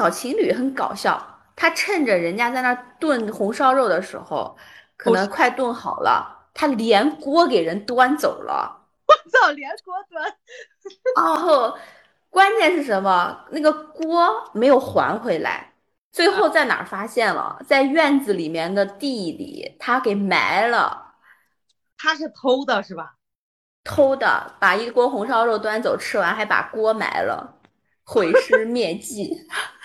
[0.00, 4.56] 小情侣很搞笑，他趁着人家在那儿炖红烧肉的时候，
[4.96, 8.86] 可能快炖好了，他连锅给人端走了。
[9.06, 10.24] 我操，连锅端！
[11.22, 11.76] 然后
[12.30, 13.44] 关键是什么？
[13.50, 15.74] 那个锅没有还回来，
[16.10, 17.60] 最后在哪儿发现了？
[17.68, 21.16] 在院子里面的地里，他给埋了。
[21.98, 23.16] 他是偷的，是吧？
[23.84, 27.58] 偷的，把一锅红烧肉端走，吃完还把锅埋了，
[28.02, 29.46] 毁尸灭迹。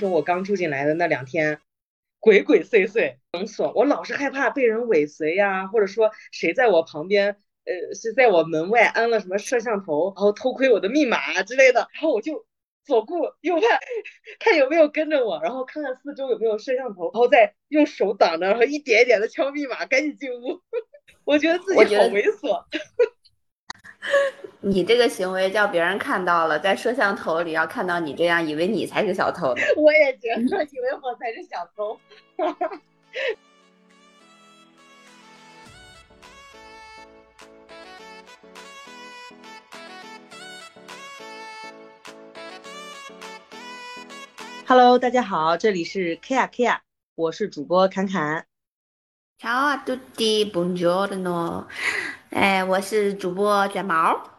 [0.00, 1.60] 是我刚住进来的那两天，
[2.18, 12.46] 鬼鬼祟祟，很锁，我老是害怕被人尾随呀，或者说谁在我旁边，呃，是在我门外安了什么摄像头，然后偷窥我的密码之类的，然后我就
[12.84, 13.78] 左顾右盼，
[14.40, 20.60] 看有没有跟着我，然后看看四周有没有摄像头，然后再用手挡着，然后一点一点的敲密码，赶紧进屋。
[21.24, 22.64] 我觉得自己好猥琐。
[24.62, 29.54] 你这个行为叫别人看到了，在摄像头里要看到你这样，以为你才是小偷。
[29.76, 31.98] 我也觉得，以为我才是小偷。
[44.66, 46.78] Hello，大家好，这里是 Kia Kia，
[47.16, 48.46] 我是主播侃侃。
[49.40, 51.66] Ciao a tutti, buongiorno。
[52.30, 54.30] 哎，我是主播卷毛。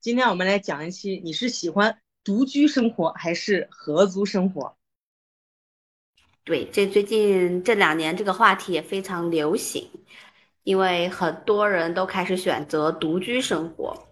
[0.00, 4.76] 今天我们来讲一期，你是喜欢独居生活还是合租生活？
[6.44, 9.90] 对，这最近这两年这个话题也非常流行，
[10.62, 14.06] 因为很多人都开始选择独居生活，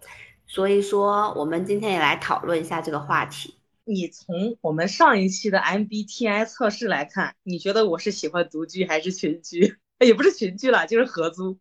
[0.45, 3.55] 所以说我们今天也来讨论一下这个话题。
[3.85, 9.77] 你从我们上一期的 MBTI 测试来看，你觉得我是喜欢独居还是群居？
[10.05, 11.57] 也不是群居了，就是合租。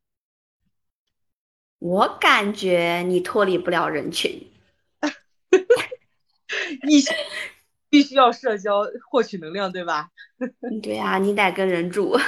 [1.79, 4.49] 我感觉你脱离不了人群，
[6.83, 7.01] 你
[7.89, 10.11] 必须要社交获取能量，对吧？
[10.83, 12.19] 对呀，你得跟人住。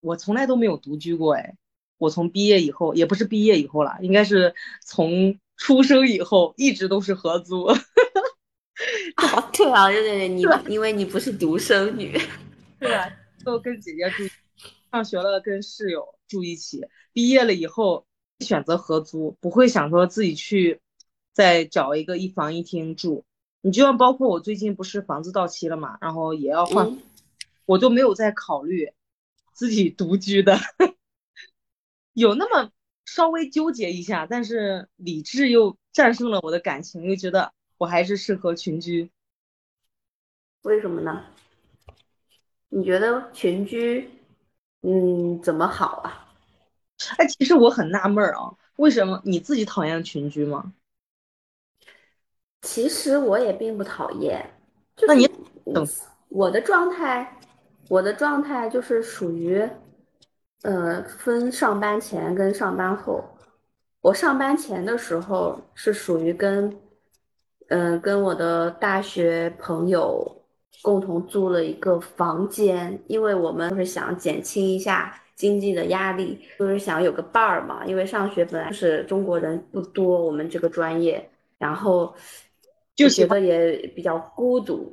[0.00, 1.54] 我从来都没有独居过，哎，
[1.98, 4.54] 我从毕业以后，也不是毕业以后了，应该是
[4.84, 7.64] 从出生以后一直都是合租。
[7.64, 7.76] 啊，
[9.52, 12.18] 对啊，对对对，你因为你不是独生女，
[12.80, 13.10] 对啊，
[13.44, 14.22] 都跟姐姐住，
[14.92, 16.86] 上学了跟室友住一起。
[17.12, 18.06] 毕业了以后
[18.38, 20.80] 选择合租，不会想说自己去
[21.32, 23.24] 再找一个一房一厅住。
[23.60, 26.96] 你就像包括我最近不是房子到期了嘛，然后也要换，
[27.66, 28.92] 我就没有再考虑
[29.52, 30.60] 自己独居的，
[32.14, 32.70] 有那么
[33.04, 39.10] 稍微纠结一下，但是理智又战胜了我的感情，又觉得我还是适合群居。
[40.62, 41.24] 为什么呢？
[42.68, 44.08] 你觉得群居，
[44.82, 46.28] 嗯，怎么好啊？
[47.16, 50.72] 哎，其实我很纳闷啊，为什么你自己讨厌群居吗？
[52.62, 54.44] 其实我也并不讨厌。
[55.06, 55.28] 那你
[56.28, 57.38] 我的状态，
[57.88, 59.68] 我的状态就是属于，
[60.62, 63.24] 呃，分上班前跟上班后。
[64.00, 66.80] 我上班前的时候是属于跟，
[67.68, 70.37] 嗯，跟我的大学朋友
[70.82, 75.20] 共同租了一个房间，因为我们就是想减轻一下。
[75.38, 82.12] 经济的压力就是想有个伴儿嘛，因为上学本来就是中国人不多，我们这个专业，然后
[82.96, 84.92] 就觉得也比较孤独。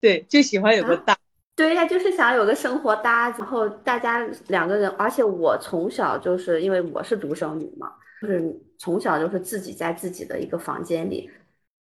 [0.00, 1.14] 对，就喜欢有个搭。
[1.54, 7.92] 对呀，就是想有个生活搭子，然后大家两个人，而且我从小就是因为我是独生女嘛，
[8.22, 11.30] 就是从小就是自己在自己的一个房间里，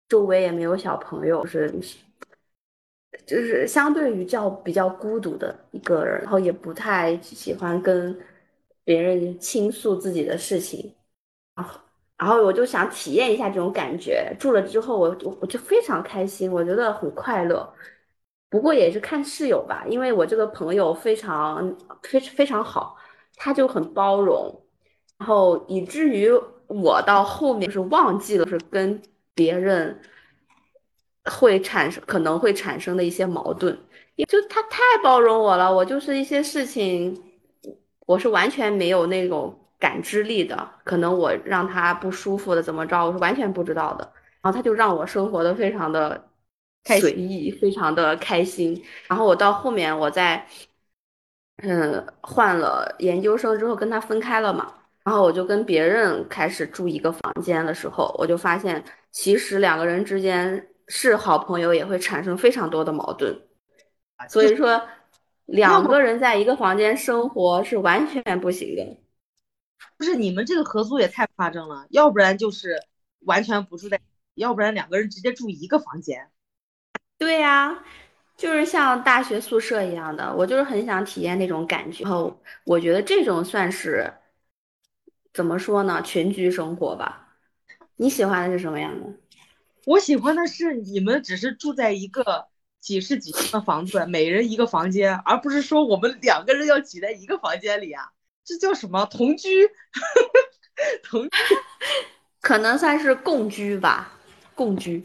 [0.09, 1.73] 周围也没有小朋友，就是。
[3.27, 8.17] 就是相对于较比较孤独的一个人，然后也不太喜欢跟
[8.85, 10.95] 别人倾诉自己的事情，
[11.55, 11.81] 然后
[12.17, 14.35] 然后我就想体验一下这种感觉。
[14.39, 17.73] 住了之后，我我我就非常开心，我觉得很快乐。
[18.49, 22.97] 不过也是看室友吧，因为我这个朋友非常非非常好，
[23.37, 24.61] 他就很包容，
[25.19, 26.31] 然后以至于
[26.67, 29.01] 我到后面是忘记了是跟
[29.35, 30.01] 别人。
[31.31, 33.77] 会产生可能会产生的一些矛盾，
[34.29, 37.17] 就他太包容我了，我就是一些事情，
[38.07, 44.13] 我是完全没有那种感知力的，可能我让他不舒服的怎么着，我是完全不知道的，
[44.43, 46.29] 然后他就让我生活的非常的
[46.85, 50.47] 随意，非常的开心，然后我到后面我在，
[51.63, 54.75] 嗯，换了研究生之后跟他分开了嘛，
[55.05, 60.67] 然后我就跟别人开始住一个房间的时候，我就发现其实两个人之间。
[60.93, 63.41] 是好朋友也会产生非常多的矛盾，
[64.29, 64.89] 所以说，
[65.47, 69.01] 两个人在一个房间生活是完全不行的。
[69.97, 72.83] 不是你们这个合租也太夸张了，要不然就是
[73.21, 74.01] 完全不住在，
[74.35, 76.29] 要不然两个人直接住一个房间。
[77.17, 77.85] 对呀，
[78.37, 82.03] 就是像大学宿舍一样的，我就是很想体验那种感觉。
[82.03, 84.13] 然后我觉得这种算是
[85.33, 86.03] 怎么说呢？
[86.03, 87.29] 群居生活吧。
[87.95, 89.07] 你喜欢的是什么样的？
[89.91, 92.47] 我喜欢的是你们只是住在一个
[92.79, 98.13] 几室几厅的房子，每人一个房间，而不是说我们两个人要挤在一个房间里啊。
[98.45, 99.69] 这叫什么同居？
[101.03, 101.31] 同居
[102.41, 104.17] 可能算是共居吧，
[104.55, 105.03] 共居。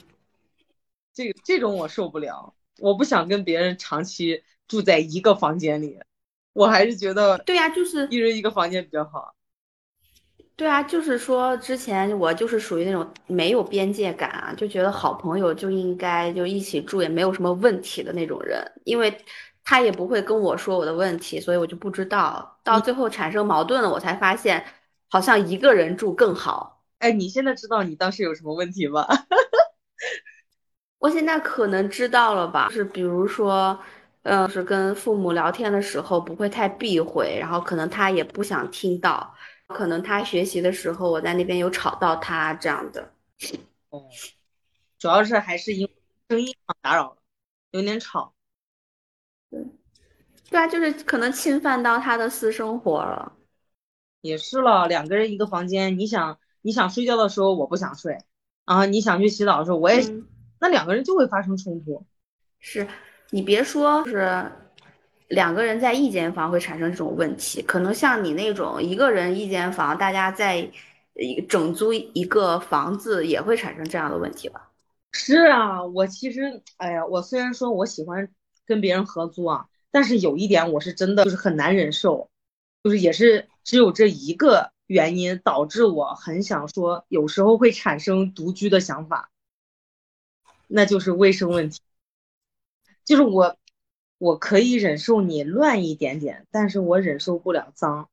[1.16, 6.00] 这个这种我受不了，我不想跟别人长期住在一个房间里，
[6.54, 9.34] 我还是觉得对呀，就是一人一个房间比较好。
[10.56, 19.18] 对啊，就是说之前我就是属于那种没有边界感啊，就觉得好朋友就应该就一起住，也没有什么问题的那种人，因为。
[19.68, 22.60] 他也不会跟我说我的问题，所以我就不知道。
[22.64, 24.64] 到最后产生矛盾了，我才发现
[25.10, 26.84] 好像一个人住更好。
[27.00, 29.08] 哎，你现在知道你当时有什么问题吗？
[31.00, 33.76] 我现在可能知道了吧，就是比如说，
[34.22, 39.35] 嗯，是跟父母聊天的时候不会太避讳，然后可能他也不想听到，
[39.68, 43.12] 可能他学习的时候我在那边有吵到他这样的。
[43.90, 44.08] 哦，
[44.98, 45.96] 主要是还是因为
[46.30, 47.18] 声音打扰了，
[47.72, 48.34] 有点吵。
[49.50, 49.62] 对
[50.50, 53.34] 对啊，就是可能侵犯到他的私生活了。
[54.22, 58.18] 也是了，两个人一个房间，你想你想睡觉的时候我不想睡，
[58.64, 60.02] 啊，你想去洗澡的时候我也，
[60.60, 62.06] 那两个人就会发生冲突。
[62.60, 62.88] 是，
[63.30, 64.52] 你别说是
[65.28, 70.72] 两个人在一间房会产生这种问题，可能像你那种一个人一间房，大家在
[71.14, 74.72] 一整租一个房子也会产生这样的问题吧？
[75.12, 78.30] 是啊，我其实，哎呀，我虽然说我喜欢
[78.66, 79.68] 跟别人合租啊。
[79.92, 82.30] 但是有一点我是真的就是很难忍受，
[82.84, 89.32] 就是也是只有这一个原因导致我很想说，有时候会产生独居的想法，
[90.68, 91.80] 那就是卫生问题。
[93.06, 93.56] 就是我
[94.26, 98.10] 我可以忍受你乱一点点，但是我忍受不了脏，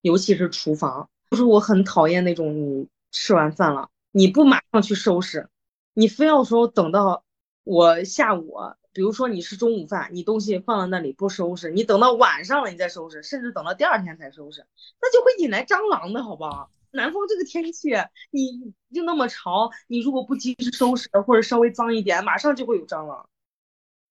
[0.00, 5.50] 尤其是厨房，就是我很讨厌那种你吃完饭了你不马上去收拾，
[5.92, 7.24] 你非要说等到
[7.62, 8.56] 我下午。
[8.94, 14.64] 比如说你是中午饭，你东西放在那里不收拾，你等到晚上了你再收拾，甚至等到第二天才收拾，
[15.02, 16.70] 那就会引来蟑螂的好不好？
[16.90, 17.90] 南方这个天气，
[18.30, 23.28] 你就那么潮，你如果不及时收拾或者稍微脏一点，马上就会有蟑螂。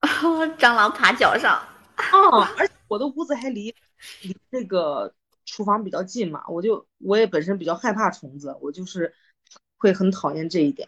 [0.57, 1.61] 蟑螂爬脚上。
[2.13, 3.75] 哦，而且我的屋子还离
[4.21, 5.13] 离那个
[5.45, 9.13] 厨房比较近嘛，我就我也本身比较害怕虫子，我就是
[9.77, 10.87] 会很讨厌这一点。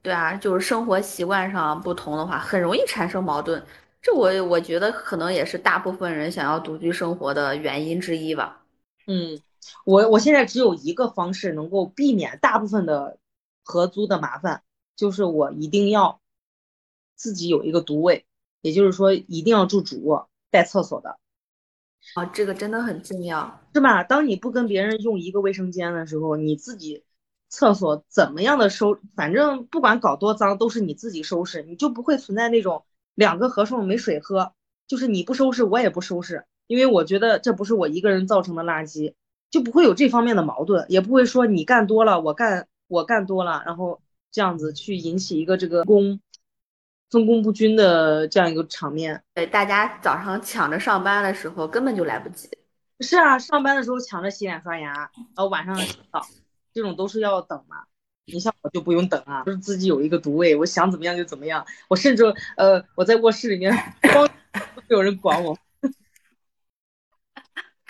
[0.00, 3.64] 对啊，就是生活习惯上不同的话，很容易产生矛盾。
[4.00, 8.62] 这我我觉得可能也是大部分人想要独居生活的原因之一吧。
[9.06, 9.40] 嗯，
[9.86, 13.18] 我我现在只有一个方式能够避免大部分的
[13.62, 14.62] 合租的麻烦，
[14.96, 16.20] 就是我一定要
[17.16, 18.24] 自己有一个独卫，
[18.60, 21.18] 也就是说一定要住主卧带厕所的。
[22.14, 24.02] 啊，这个真的很重要，是吧？
[24.04, 27.04] 当你不跟别人用一个卫生间的时候，你自己。
[27.50, 32.84] 厕所怎么样的收，反正不管搞多脏，都是你自己收拾，你就不会存在那种
[33.14, 34.54] 两个和尚没水喝，
[34.88, 39.14] 就是你不收拾，我也不收拾，因为我觉得这不是我一个人造成的垃圾，
[39.52, 44.00] 就不会有这方面的矛盾，也不会说你干多了，我干我干多了，然后
[44.32, 46.18] 这样子去引起一个这个工
[47.10, 49.22] 分工不均的这样一个场面。
[49.34, 52.48] 对，大家早上抢着上班的时候根本就来不及。
[53.00, 56.26] 是啊，上班的时候抢着洗脸刷牙，然后晚上洗澡。
[56.72, 57.84] 这种都是要等嘛，
[58.24, 61.64] 你像我就不用等啊，就是自己有一个独卫，我想怎么样就怎么样。
[61.88, 62.24] 我甚至
[62.56, 63.72] 呃，我在卧室里面
[64.12, 65.56] 光都没有人管我。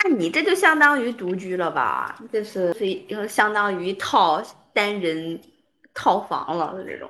[0.03, 2.19] 那你这就相当于独居了吧？
[2.31, 5.41] 这是非相当于套单人
[5.93, 7.09] 套房了的这种。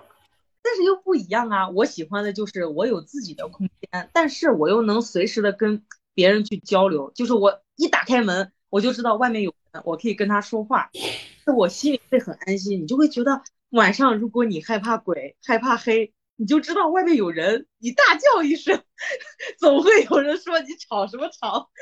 [0.66, 10.90] 但是又不一样啊，我喜欢的就是我有自己的空间，但是我又能随时的跟别人去交流，就是我一打开门，我就知道外面有人，我可以跟他说话。
[11.46, 18.82] 那我心里会很安心，你就会觉得晚上如果你害怕鬼、害怕黑，你就知道外面有人，你大叫一声，
[19.60, 21.70] 总会有人说你吵什么吵。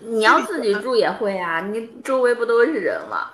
[0.00, 3.30] 你要自己住也会啊，你周围不都是人吗？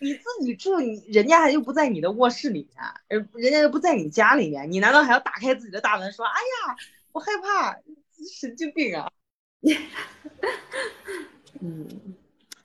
[0.00, 6.76] 你自己住，你人家又不在你的卧室里面，呃，人家又不在你家里面，你难道还要打开自己的大门说，哎呀，
[7.12, 7.78] 我害怕，
[8.40, 9.10] 神经病啊？
[11.60, 11.86] 嗯。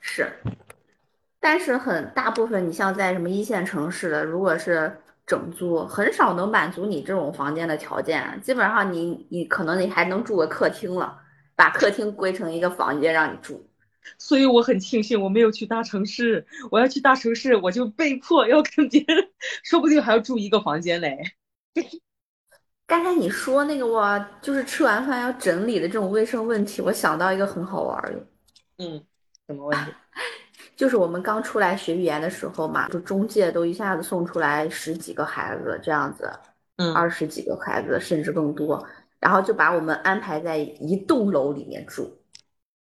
[0.08, 0.32] 是，
[1.40, 8.40] 但是很大部分，你像在什么一线城市的，如果是整租，很少能满足你这种房间的条件。
[8.40, 11.18] 基本上你你可能你还能住个客厅了，
[11.54, 13.68] 把客厅归成一个房间让你住。
[14.18, 19.28] 所以我很庆幸我没有去大城市，我要去大城市，我就被迫要跟别人，
[19.62, 21.18] 说不定还要住一个房间嘞。
[22.86, 28.26] 刚才你说那个我就是吃完饭要整理的这种卫生问题，我想到一个很好玩的。
[28.78, 29.02] 嗯，
[29.48, 29.92] 什么问题？
[30.76, 36.30] 就是我们刚出来学语言的时候嘛，就中介都一下子送出来十几个孩子这样子，
[36.76, 38.86] 嗯，二十几个孩子甚至更多，
[39.18, 42.16] 然后就把我们安排在一栋楼里面住，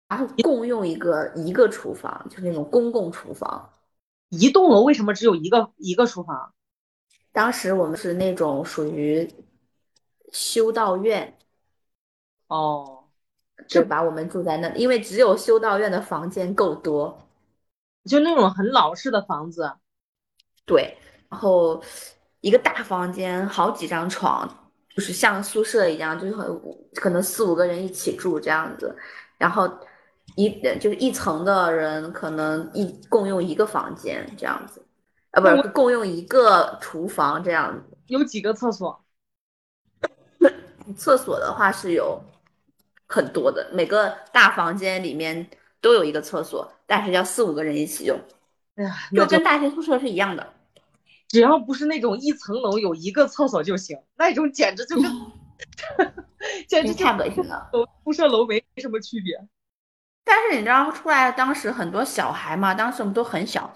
[0.09, 3.71] 然后共用一个一个厨房，就是那种公共厨房。
[4.31, 6.53] 一栋楼为什么只有一个一个厨房？
[7.33, 9.31] 当时我们是那种属于
[10.33, 11.39] 修道院，
[12.49, 13.05] 哦，
[13.69, 17.27] 就把我们住在那，因为只有修道院的房间够多。
[18.05, 19.71] 就那种很老式的房子，
[20.65, 20.97] 对，
[21.29, 21.83] 然后
[22.41, 24.49] 一个大房间，好几张床，
[24.89, 26.61] 就是像宿舍一样，就是很
[26.95, 28.97] 可能四五个人一起住这样子，
[29.37, 29.69] 然后
[30.39, 34.81] 一就是一层的人可能一共用一个房间这样子，
[35.33, 37.99] 啊，不是共用一个厨房这样子。
[38.07, 39.05] 有几个厕所？
[40.97, 42.23] 厕所的话是有
[43.09, 45.45] 很多的，每个大房间里面
[45.81, 46.73] 都有一个厕所。
[46.87, 48.17] 但是要四五个人一起用，
[48.77, 50.53] 哎呀，就跟大学宿舍是一样的，
[51.27, 55.05] 只要不是那种一层楼有一个厕所就行，那种简直就跟
[56.69, 59.37] 简直太恶心了，和宿舍楼没什么区别。
[60.31, 63.75] 但是你知道出来当时很多小孩嘛，当时我们都很小，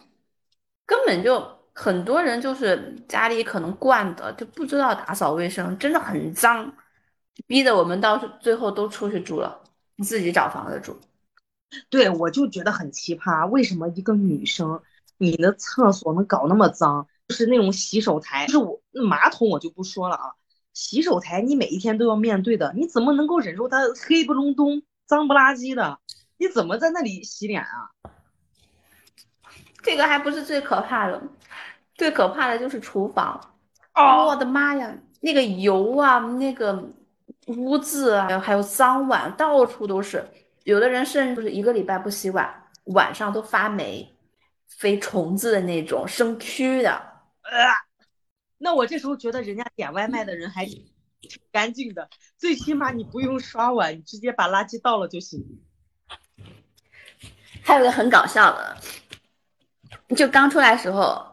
[0.84, 1.42] 根本就
[1.72, 6.70] 很多人就是家里可能惯的就不知道打扫卫生，真的很脏，
[7.46, 9.62] 逼得我们到最后都出去住了，
[10.04, 11.00] 自己找房子住。
[11.88, 14.82] 对，我就觉得很奇葩，为什么一个女生，
[15.16, 17.08] 你的厕所能搞那么脏？
[17.28, 20.32] 就是那种洗手台，就是我马桶我就不说了啊，
[20.74, 25.98] 洗手台你每一天都要面对的，你怎么能够忍受它黑不隆咚、脏不拉几的？
[26.42, 27.88] 你怎么在那里洗脸啊？
[29.80, 31.22] 这个还不是最可怕的，
[31.94, 33.40] 最可怕的就是厨房。
[33.94, 36.90] 哦，我的妈呀，那个油啊，那个
[37.46, 40.28] 污渍啊，还有脏碗，到处都是。
[40.64, 44.12] 有的人甚至是一个礼拜不洗碗，晚上都发霉、
[44.66, 46.90] 飞虫子的那种，生蛆的。
[47.42, 47.68] 呃，
[48.58, 50.90] 那我这时候觉得人家点外卖的人还挺
[51.52, 55.40] 干净的，最起码你不用刷碗，你直接把垃圾倒了就行。
[57.64, 58.76] 还有个很搞笑的，
[60.16, 61.24] 就刚出来时候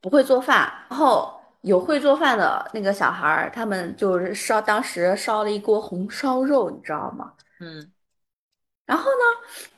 [0.00, 7.32] 不会做饭，然后有会做饭的那个小孩儿，他们就是烧，当时烧了一锅红烧肉，你知道吗？
[7.60, 7.92] 嗯。
[8.84, 9.68] 然后呢，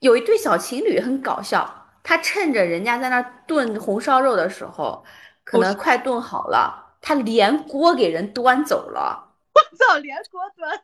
[0.00, 5.04] 有一对小情侣很搞笑，他趁着人家在那炖红烧肉的时候，
[5.44, 9.32] 可能快炖好了，他连锅给人端走了。
[9.54, 10.82] 我操，连锅端！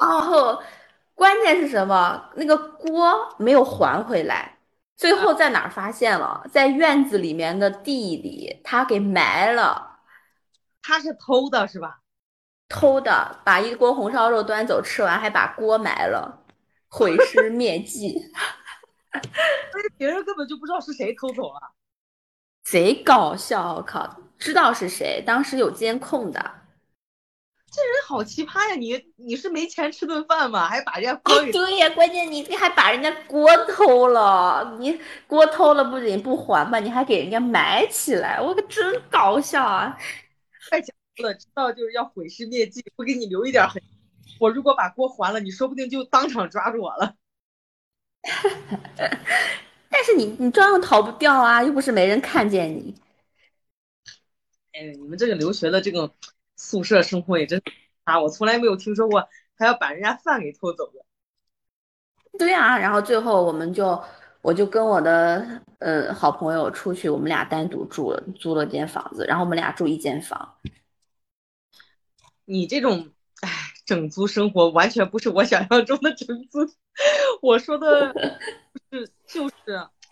[0.00, 0.62] 然后
[1.22, 2.30] 关键是什么？
[2.34, 4.58] 那个锅没有还回来，
[4.96, 6.44] 最后在哪儿发现了？
[6.50, 10.00] 在院子里面的地里，他给埋了。
[10.82, 12.00] 他是偷的是吧？
[12.68, 16.42] 偷的，把一锅红烧肉端走，吃完还把锅埋了。
[16.88, 18.20] 毁尸灭迹，
[19.12, 19.22] 但
[19.80, 21.60] 是别人根本就不知道是谁偷走了，
[22.66, 23.74] 贼搞笑！
[23.76, 26.61] 我靠，知道是谁，当时有监控的。
[27.72, 28.74] 这人好奇葩呀！
[28.74, 30.68] 你你是没钱吃顿饭吗？
[30.68, 31.50] 还把人家锅给……
[31.50, 39.98] 对呀，关键你你还把人家锅偷了，你锅偷了不仅不还吧，你还给人家埋起来，我可真搞笑啊！
[40.70, 43.82] 太讲究了，知道就是要毁尸灭迹，不给你留一点痕。
[44.38, 47.14] 我如果把锅还了，你说不定就当场抓住我了。
[49.88, 52.94] 但是你你照样逃不掉啊，又不是没人看见你。
[54.72, 56.12] 哎，你们这个留学的这个
[56.62, 57.60] 宿舍生活也真
[58.04, 61.04] 啊，我从来没有听说过还要把人家饭给偷走的。
[62.38, 64.00] 对啊，然后最后我们就
[64.40, 70.56] 我就跟我的呃好朋友出去，我们俩单独住了，租了间房子，然后我们俩住一间房。
[72.44, 73.10] 你这种。
[73.40, 73.50] 哎
[73.84, 76.60] 整租生活完全不是我想象中的整租，
[77.40, 78.14] 我说的
[78.92, 79.54] 是就是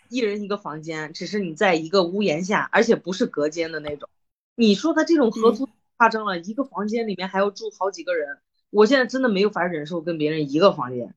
[0.09, 4.09] 一人一个房间，只是你在一个屋檐下，而且不是隔间的那种。
[4.57, 5.69] 你说的这种合租
[6.01, 8.39] 夸张了，一个房间里面还要住好几个人，
[8.71, 11.15] 我现在真的没有法忍受跟别人一个房间，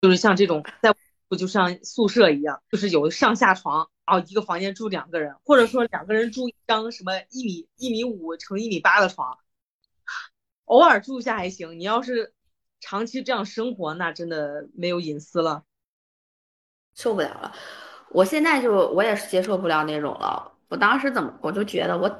[0.00, 0.92] 就是像这种在
[1.28, 9.38] 不就像宿舍一样，就是有上下床，然后一个房间住两个人，或者说两个人住一张什么一米一米五乘一米八的床。
[10.64, 12.34] 偶尔住下还行，你要是
[12.80, 15.62] 长期这样生活，那真的没有隐私了，
[16.96, 17.54] 受不了了。
[18.10, 20.53] 我现在就我也是接受不了那种了。
[20.74, 22.10] 我当时怎么我就觉得我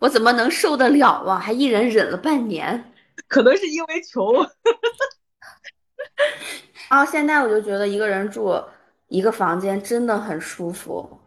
[0.00, 1.38] 我怎么能受得了啊？
[1.38, 2.92] 还一忍忍了半年，
[3.28, 4.34] 可能是因为穷。
[6.90, 8.60] 然后现在我就觉得一个人住
[9.06, 11.20] 一个房间真的很舒服。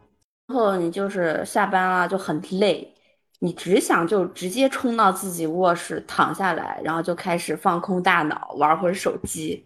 [0.46, 2.94] 然后你就是下班了就很累，
[3.38, 9.64] 你只想就直接冲到自己卧室躺下来，然后就开始放空大脑，玩会儿手机，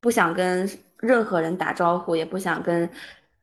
[0.00, 2.88] 不想跟任何人打招呼，也不想跟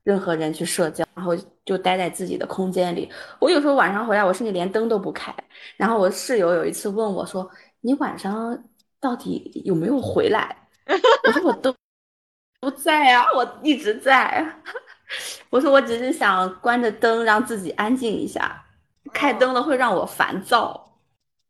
[0.05, 1.35] 任何人去社交，然后
[1.65, 3.11] 就待在自己的空间里。
[3.39, 5.35] 我有时候晚上回来，我甚至连灯都不开。
[5.75, 7.49] 然后我室友有一次问我说
[7.81, 8.63] ：“你晚上
[8.99, 10.55] 到底有没有回来？”
[11.27, 11.75] 我说：“我都
[12.59, 14.47] 不在啊，我一直在。”
[15.49, 18.63] 我说我只是想关着灯让自己安静一下，
[19.11, 20.99] 开灯了会让我烦躁。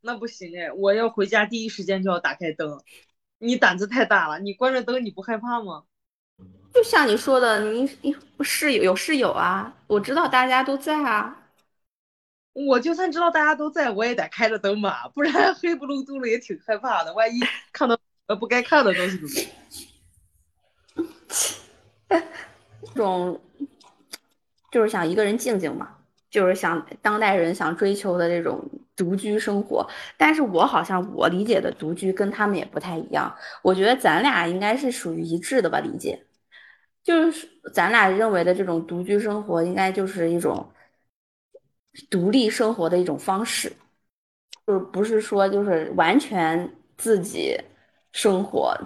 [0.00, 2.80] 那不行哎，我要回家第一时间就要打开灯。
[3.38, 5.82] 你胆子太大了，你关着灯你不害怕吗？
[6.76, 11.34] 就像你说的，你你室友有室友啊，我知道大家都在啊。
[12.52, 17.14] 我就算知道大家都在，我也得开着灯吧，不然黑不隆咚的也挺害怕的。
[17.14, 17.40] 万一
[17.72, 19.30] 看到呃不该看的东西怎么
[22.08, 22.22] 办？
[22.94, 23.40] 这种。
[24.70, 25.88] 就是想一个人静静嘛，
[26.28, 28.62] 就是想当代人想追求的这种
[28.94, 29.88] 独居生活。
[30.18, 33.34] 但是我好像我理解的独居跟他们也不太一样。
[33.62, 36.26] 我觉得咱俩应该是属于一致的吧，理解。
[37.06, 40.68] 就是咱俩认为的这种独居生活，应该就是一种
[42.10, 43.72] 独立生活的一种方式，
[44.66, 47.56] 就是不是说就是完全自己
[48.10, 48.76] 生活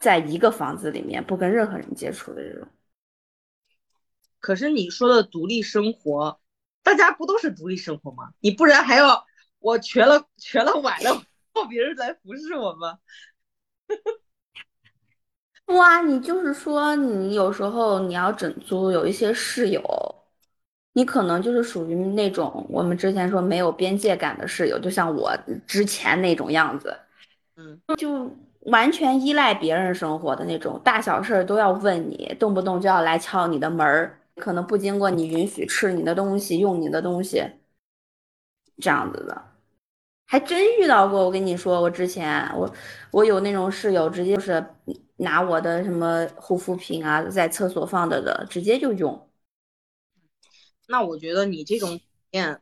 [0.00, 2.66] 在一个房子里面，不跟任何人接触的这种。
[4.40, 6.40] 可是你说的独立生活，
[6.82, 8.32] 大家不都是独立生活吗？
[8.40, 9.24] 你不然还要
[9.60, 11.22] 我瘸了瘸了崴了，
[11.54, 12.98] 靠 别人来服侍我吗？
[15.68, 19.82] 哇，你就是说你有时候你要整租，有一些室友，
[20.94, 25.32] 你可能就是属于那种我们之前说没有边界感的室友，就像我
[25.66, 26.96] 之前那种样子，
[27.56, 28.30] 嗯，就
[28.62, 34.18] 完全依赖别人生活的那种，大小事儿都要问你，动不动就要来敲你的门儿。
[34.36, 37.42] 可能不经过你允许吃你的东西、用你的东西，
[38.80, 39.42] 这样子的，
[40.26, 41.24] 还真遇到过。
[41.24, 42.72] 我跟你说，我之前我
[43.10, 44.64] 我有那种室友，直接就是
[45.18, 49.30] 拿我的什么护肤品啊，在厕所放着的，直接就用。
[50.88, 52.60] 那我觉得你这种讨厌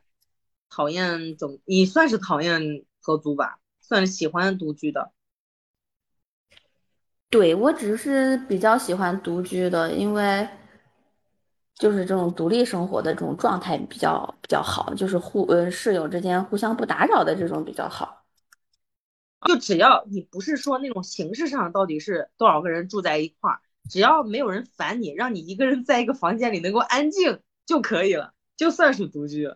[0.69, 3.59] 讨厌怎你算是讨厌合租吧？
[3.81, 5.11] 算是喜欢独居的。
[7.29, 10.47] 对我只是比较喜欢独居的，因为。
[11.79, 18.25] 就是这种独立生活的这种状态比较比较好，就是互呃室友之间互相不打扰的这种比较好。
[19.45, 29.47] 就只要你不是说那种形式上到底是多少个人住在一块儿，只要没有人烦你，让你一个人在一个房间里能够安静就可以了，就算是独居。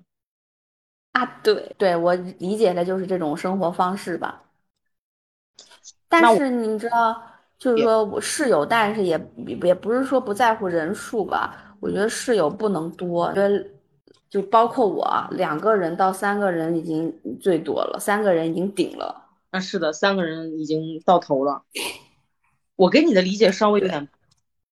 [1.13, 4.43] 啊，对对，我理解的就是这种生活方式吧。
[6.07, 7.21] 但是你知道，
[7.57, 9.19] 就是说我室友，但是也
[9.63, 11.75] 也不是说不在乎人数吧。
[11.79, 13.65] 我觉得室友不能多，觉得
[14.29, 19.30] 就包括我两个人到三个人已经最多了，三个人已经顶了。
[19.51, 21.63] 那是的，三个人已经到头了。
[22.75, 24.07] 我给你的理解稍微有点，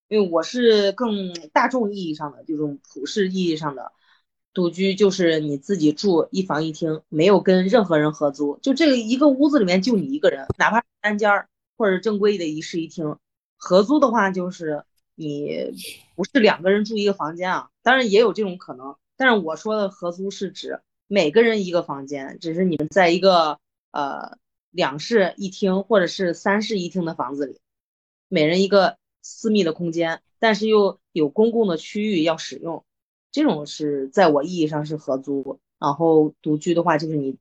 [0.08, 3.92] 因为我是更大众意义上的这种普世意义上的
[4.54, 13.18] 独居，就是你自己住一房一厅，没有跟任何人合租，就这个一个屋子里面就你一个人，哪怕单间儿或者正规的一室一厅。
[13.58, 14.84] 合租的话就是。
[15.22, 15.74] 你
[16.16, 18.96] 不是两个人住一个房间啊，当然也有这种可能。
[19.18, 23.60] 但是我说的合租是指每个人一个房间，只是你们在一个
[23.92, 24.38] 呃
[24.72, 27.60] 两室一厅或者是三室一厅的房子里，
[28.28, 32.84] 每人一个私密的空间，但是又有公共的区域要使用，
[33.32, 35.60] 这种是在我意义上是合租。
[35.80, 37.38] 然后独居的话，就是你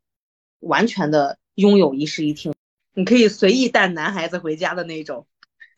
[0.61, 2.55] 完全的拥有一室一厅，
[2.95, 5.27] 你可以随意带男孩子回家的那种。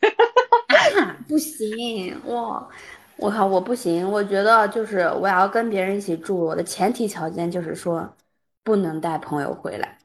[1.26, 2.70] 不行，我
[3.16, 4.10] 我靠，我不行。
[4.10, 8.14] 我觉得就是我要跟别人一起住，我的前提条件就是说
[8.62, 9.98] 不能带朋友回来。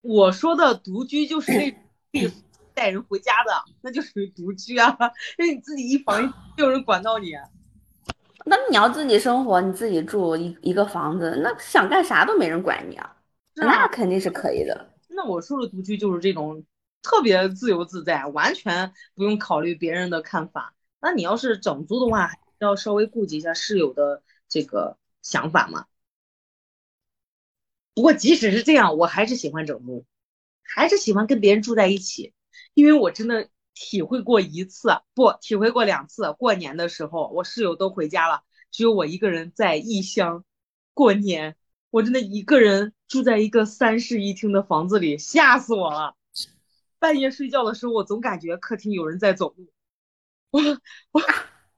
[0.00, 2.20] 我说的独居就是那
[2.74, 4.96] 带人回家的，那就属于独居啊，
[5.38, 6.22] 因为你自己一房
[6.56, 7.32] 没有人管到你。
[8.44, 13.16] 那你要自己生活，你自己住一一个房子，那想干啥都没人管你啊，
[13.54, 14.94] 那肯定是可以的。
[15.08, 16.64] 那我说的独居就是这种。
[17.02, 20.74] 特别自由自在，完全不用考虑别人的看法。
[21.00, 25.86] 那你要是整租的话，要稍微顾及一下室友的这个想法嘛。
[27.94, 30.04] 不过即使是这样，我还是喜欢整租，
[30.62, 32.32] 还是喜欢跟别人住在一起，
[32.74, 36.32] 因为我真的体会过一次，不，体会过两次。
[36.34, 40.44] 过年的时候，我室友都回家了，只有我一个人在异乡。
[40.94, 41.56] 过年，
[41.90, 46.14] 我真的一个人住在一个三室一厅的房子里，吓死我了。
[46.98, 49.72] 半夜睡觉的时候，我总感觉客厅有人在走路，
[50.50, 50.60] 我
[51.12, 51.22] 我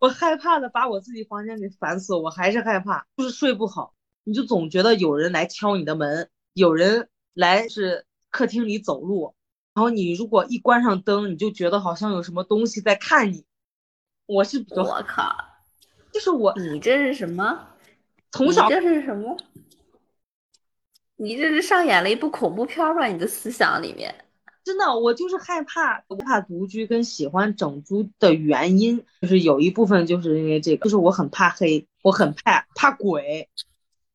[0.01, 3.95] 我害怕的把我自己房间给烦死，我还是害怕，就是睡不好，
[4.25, 9.35] 你就总觉得有人来敲你的门，有人来是客厅里走路，
[9.75, 13.45] 然后你如果一关上灯，你就觉得好像有什么东西在看你。
[14.27, 15.35] 我是比较，我靠，
[16.13, 17.69] 就是我你这是什么？
[18.31, 19.37] 从小你这是什么？
[21.17, 23.07] 你这是上演了一部恐怖片吧？
[23.07, 24.25] 你的思想里面，
[24.65, 33.49] 真的，我就是害怕，我怕独居跟喜欢整租的原因，就是有一部分就是因为这个，就是我很怕黑，我很怕怕鬼，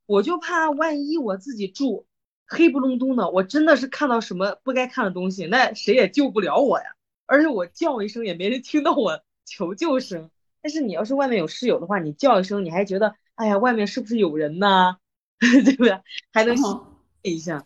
[0.07, 2.07] 我就怕万一我自己住
[2.47, 6.85] 黑不隆咚的，我真的是看到什么不该看的东西，那谁也救不了我呀。
[7.27, 10.31] 而且我叫一声也没人听到我求救声。
[10.61, 14.97] 但是你要是外面有室友的话，你叫一声你还觉得，哎呀，外面是不是有人呢？
[15.39, 16.01] 对不对？
[16.33, 16.55] 还能
[17.21, 17.65] 一下。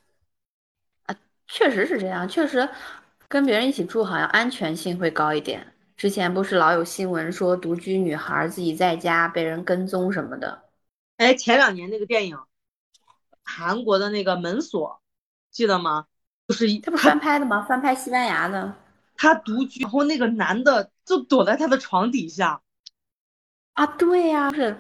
[1.06, 1.15] 啊
[1.47, 2.67] 确实是这样，确实
[3.27, 5.73] 跟别人一起住好像安全性会高一点。
[5.95, 10.63] 之前不是老有新闻说独居女孩自己在家被人跟踪什么的。
[11.21, 12.39] 哎，前两年那个电影，
[13.43, 15.03] 韩国的那个门锁，
[15.51, 16.07] 记得吗？
[16.47, 17.62] 就是他不是翻拍的吗？
[17.62, 18.73] 翻拍西班牙的。
[19.15, 22.63] 他独居，然后那个男的就躲在他的床底下。
[23.73, 24.75] 啊，对呀，是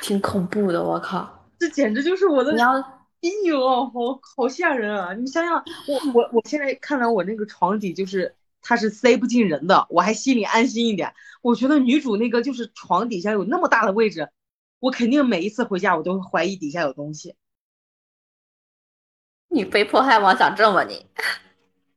[0.00, 0.84] 挺恐怖的。
[0.84, 2.52] 我靠，这简直就是我的。
[2.52, 2.74] 你要。
[3.22, 5.12] 哎呦，好好吓人啊！
[5.14, 5.56] 你想想，
[5.88, 11.12] 我 我我现在看来我那个床底，就是他是塞不进人的，我还心里安心一点。
[11.42, 14.30] 我觉得女主那个就是床底下有那么大的位置，
[14.80, 17.36] 我肯定每一次回家我都会怀疑底下有东西。
[19.48, 21.06] 你被迫害妄想症吧你？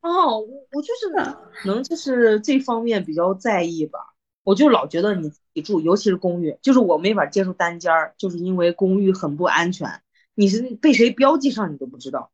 [0.00, 1.08] 哦，我我就是
[1.54, 4.14] 可能就是这方面比较在意吧。
[4.42, 10.02] 我就老觉得你自己住，尤其是公寓，就是我没法接受单间儿，就是因为公寓很不安全。
[10.34, 12.30] 你是被谁标记上，你都不知道。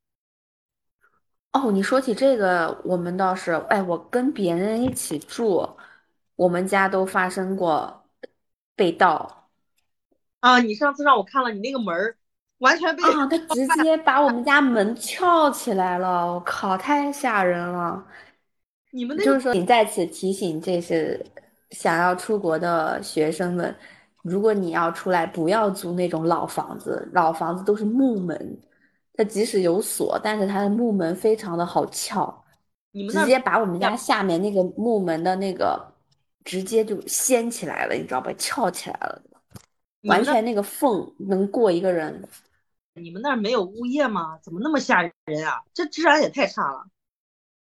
[1.52, 5.68] 哦，你说起这个，我们倒是，哎，我跟别人一起住，
[6.34, 8.04] 我们家都发生过
[8.74, 9.39] 被盗。
[10.40, 12.16] 啊，你上次让我看了你那个门儿，
[12.58, 18.04] 完全被啊，他直接把我们家门撬起来了，我靠，太吓人了。
[18.90, 21.24] 你们那就是说，你在此提醒这些
[21.70, 23.74] 想要出国的学生们。
[24.22, 27.08] 如果你要出来，不要租那种老房子。
[27.14, 28.60] 老房子都是木门，
[29.14, 32.44] 它即使有锁，但是它的木门非常的好撬。
[32.92, 35.80] 你们直接把我们家下面那个木门的那个
[36.44, 38.30] 直接就掀起来了，你知道吧？
[38.36, 39.22] 翘起来了，
[40.02, 42.22] 完全那个缝能过一个人。
[42.94, 44.38] 你们那儿没有物业吗？
[44.42, 45.12] 怎么那么吓人
[45.46, 45.62] 啊？
[45.72, 46.86] 这治安也太差了。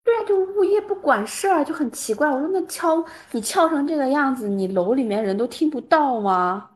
[0.03, 2.29] 对啊，就物业不管事儿，就很奇怪。
[2.29, 6.73] 我说那敲你敲成这个样子，你楼里面人都听不到吗？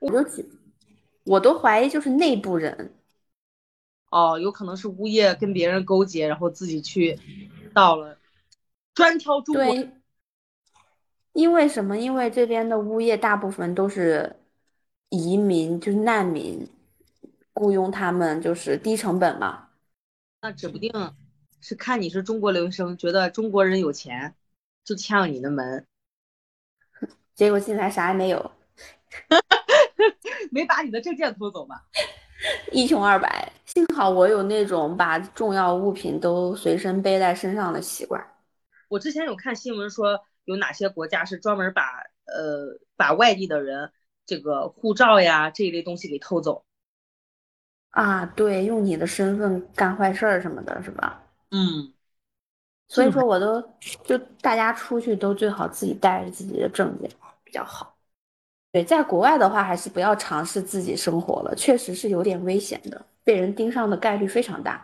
[0.00, 0.24] 我都
[1.24, 2.94] 我都怀疑就是内部人。
[4.10, 7.18] 哦，有可能是物业跟别人勾结，然后自己去
[7.74, 8.18] 到了，
[8.94, 9.64] 专挑中国。
[9.64, 9.90] 对，
[11.34, 11.96] 因为什么？
[11.98, 14.34] 因为这边的物业大部分都是
[15.12, 16.66] 移民，就是难民，
[17.52, 19.68] 雇佣他们就是低成本嘛。
[20.40, 20.90] 那指不定。
[21.64, 24.34] 是看你是中国留学生，觉得中国人有钱，
[24.82, 25.86] 就敲你的门，
[27.36, 28.50] 结果进来啥也没有，
[30.50, 31.84] 没把你的证件偷走吧？
[32.72, 33.52] 一穷二白。
[33.66, 38.20] 幸好我有那种把重要物品都随身背在身上的习惯。
[38.88, 43.92] 我之前有看新闻说，有哪些国家是专门把呃把外地的人
[44.26, 46.64] 这个护照呀这一类东西给偷走。
[47.90, 51.22] 啊，对，用你的身份干坏事儿什么的，是吧？
[51.50, 51.92] 嗯，
[52.88, 53.60] 所以说我都
[54.04, 57.10] 就大家出去都最好自己带着自己的证件
[57.44, 57.94] 比较好。
[58.70, 64.82] 对，在国外的话还是不要尝试自己生活了，确实是有点危险的，被人盯上的概率非常大。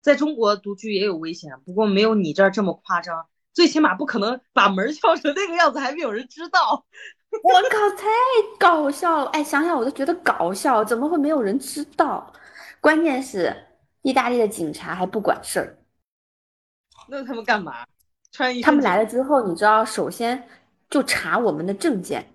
[0.00, 6.84] 在中国独居也有危险，不过没有你这儿这么夸张，最起码不可能把门撬成那个样子还没有人知道。
[7.42, 8.06] 我靠，太
[8.58, 9.30] 搞笑了！
[9.30, 12.32] 哎，想想我都觉得搞笑，怎么会没有人知道？
[12.80, 13.66] 关键是。
[14.02, 15.76] 意大利的警察还不管事儿，
[17.10, 17.84] 那他们干嘛？
[18.32, 18.62] 穿衣？
[18.62, 20.48] 他们来了之后，你知道，首先
[20.88, 22.32] 就查我们的证件，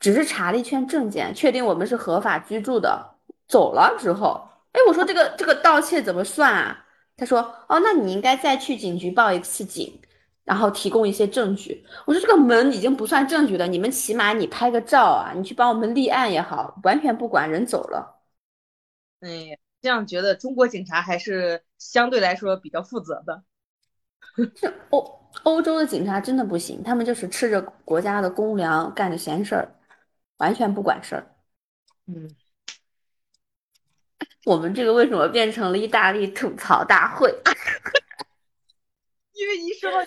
[0.00, 3.16] 只是查了一圈证件，确定我们是合法居住的。
[3.46, 6.86] 走了之后，哎，我说这个这个盗窃怎么算啊？
[7.14, 10.00] 他说，哦，那你应该再去警局报一次警，
[10.48, 11.86] 然后提供一些证据。
[12.06, 18.22] 我说这个门已经不算证据了，你们起码你拍个照啊，你去帮我们立案也好，完全不管，人走了。
[19.20, 19.58] 哎。
[19.80, 23.44] 这样觉得中国警察还是相对来说比较负责的。
[24.56, 29.72] 这欧欧洲的警察真的不行，他们就是吃着国家的公粮，干着闲事儿，
[30.38, 31.32] 完全不管事儿。
[32.08, 32.28] 嗯，
[34.44, 37.32] 我们这个为什么变成了意大利吐槽大会？
[39.34, 39.98] 因为一说到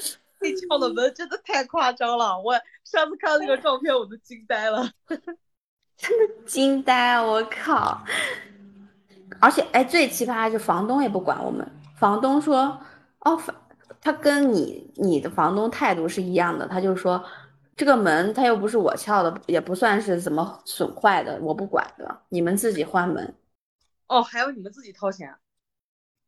[0.42, 2.38] 被撬的门，真的太夸张了。
[2.42, 4.90] 我上次看到那个照片，我都惊呆了，
[5.96, 7.22] 真 的惊呆！
[7.22, 8.04] 我靠！
[9.40, 11.66] 而且，哎，最奇葩的是房东也不管我们。
[11.96, 12.78] 房东说
[13.22, 13.40] ：“哦，
[14.02, 17.24] 他跟你你的房东态度是一样的，他就说
[17.78, 23.36] 这个门他又不是我撬的，也不算是怎么损坏的，我不管的，你们自己换门。”
[24.10, 25.34] 哦，还要你们自己掏钱？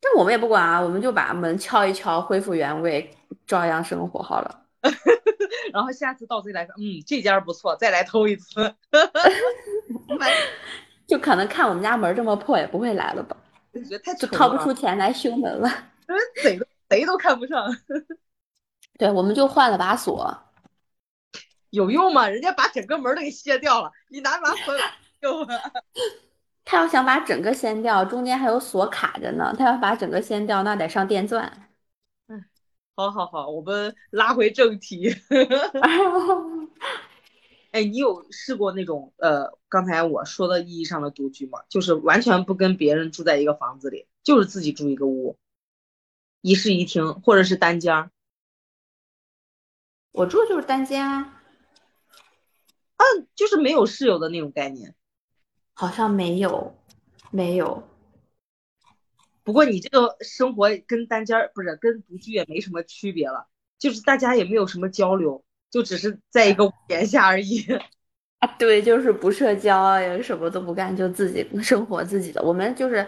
[0.04, 3.10] 那我们也不管啊，我们就把门敲一敲，恢复原位，
[3.48, 4.60] 照样生活好了。
[5.74, 8.76] 然后下次盗贼来说，嗯，这家不错，再来偷一次。
[11.08, 13.36] 就可能看我们家门这么破，也不会来了吧？
[13.74, 15.70] 觉得太就掏不出钱来修门了。
[16.44, 17.66] 贼都贼都看不上。
[19.00, 20.38] 对，我们就换了把锁。
[21.70, 22.28] 有用吗？
[22.28, 24.76] 人家把整个门都给卸掉了，你拿把锁
[25.22, 25.56] 有用吗？
[26.66, 29.54] 他要想把整个掀掉，中间还有锁卡着呢。
[29.58, 31.70] 他要把整个掀掉，那得上电钻。
[32.28, 32.46] 嗯，
[32.96, 35.14] 好好好，我们拉回正题。
[37.72, 41.64] 哎，你有试过那种呃，刚才我说的意义上的独居吗？
[41.70, 45.38] 就是完全不跟别人住在一个房子里，就是自己住一个屋，
[46.42, 48.12] 一室一厅，或者是单间。
[50.12, 51.42] 我住就是单间啊。
[52.98, 54.94] 嗯，就是没有室友的那种概念。
[55.74, 56.76] 好像没有，
[57.32, 57.84] 没有。
[59.44, 67.66] 不过你这个生活跟单间儿不是跟独居也没什么区别了，就是大家也没有什么交流，就只是在一个屋 檐下而已。
[68.40, 72.42] 啊，对，就是不社交，也什么都不干，就自己生活自己的。
[72.42, 73.06] 我们就是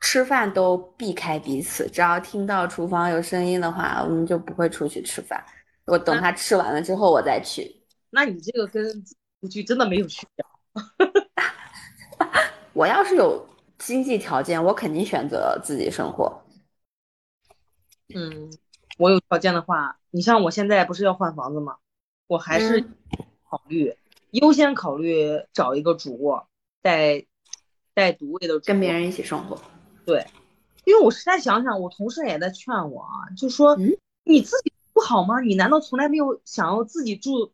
[0.00, 5.44] 吃饭都避开彼此，只要听到厨房有声音的话，我们就不会出去吃饭。
[5.84, 7.82] 我等他吃完了之后，我再去。
[8.10, 9.04] 那你这个跟
[9.40, 10.44] 独居真的没有区别。
[12.78, 13.44] 我要是有
[13.76, 16.44] 经济条件，我肯定选择自己生活。
[18.14, 18.48] 嗯，
[18.98, 21.78] 我有条件的话，你像我现在不是要换房子吗？
[22.28, 22.80] 我还是
[23.50, 23.96] 考虑
[24.30, 26.46] 优先考虑找一个主卧
[26.80, 27.26] 带
[27.94, 29.60] 带独卫的，跟别人一起生活。
[30.06, 30.24] 对，
[30.84, 33.76] 因为我实在想想，我同事也在劝我啊，就说
[34.22, 35.40] 你自己不好吗？
[35.40, 37.52] 你难道从来没有想要自己住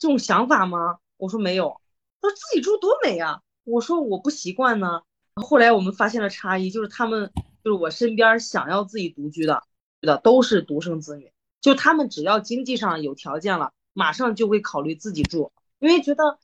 [0.00, 0.98] 这种想法吗？
[1.16, 1.80] 我说没有，
[2.20, 3.40] 他说自己住多美啊。
[3.64, 5.02] 我说我不习惯呢，
[5.34, 7.32] 后来我们发现了差异，就是他们
[7.64, 9.62] 就是我身边想要自己独居的，
[10.00, 16.38] 的都是独生子女，就他们只要经济上有条件了，马上就会考虑自己住，因为觉得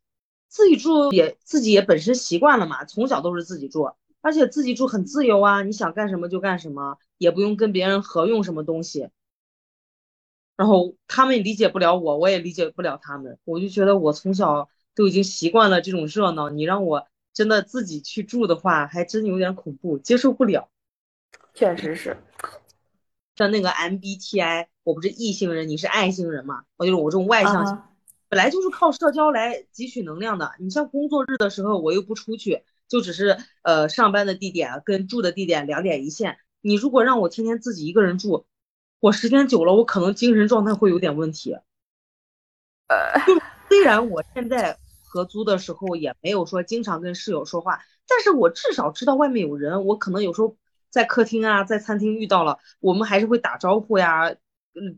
[0.48, 9.10] 自己住也自己也本身习惯了嘛，从小都是自己住，而且自己住很自由啊，你想干什么就干什么，也不用跟别人合用什么东西。
[10.56, 14.68] 然后他们理解不了我，我也理解不了他们，我就觉得我从小
[15.00, 17.06] 都已经习惯了这种热闹，你让我。
[17.32, 20.68] 真的自己去住的话，还真有点恐怖，接受不了。
[21.54, 22.16] 确实是，
[23.36, 26.64] 像那个 MBTI，我不是异性人，你是爱性人嘛？
[26.76, 27.78] 我就是我这种外向型，
[28.28, 30.50] 本来就是靠社交来汲取能量的。
[30.58, 36.38] 你像工作日的时候，我又不出去，就只是呃上班的地点跟住的地点两点一线。
[36.60, 38.44] 你如果让我天天自己一个人住，
[38.98, 41.56] 我时间久了，我可能精神状态会有点问题。
[42.88, 43.20] 呃，
[43.68, 44.76] 虽然我现在。
[45.10, 50.56] 合租的时候也没有说经常跟室友说话，但是我至少知道外面有人，我可能有时候
[50.88, 54.36] 在客厅啊，在餐厅遇到了，我们还是会打招呼呀，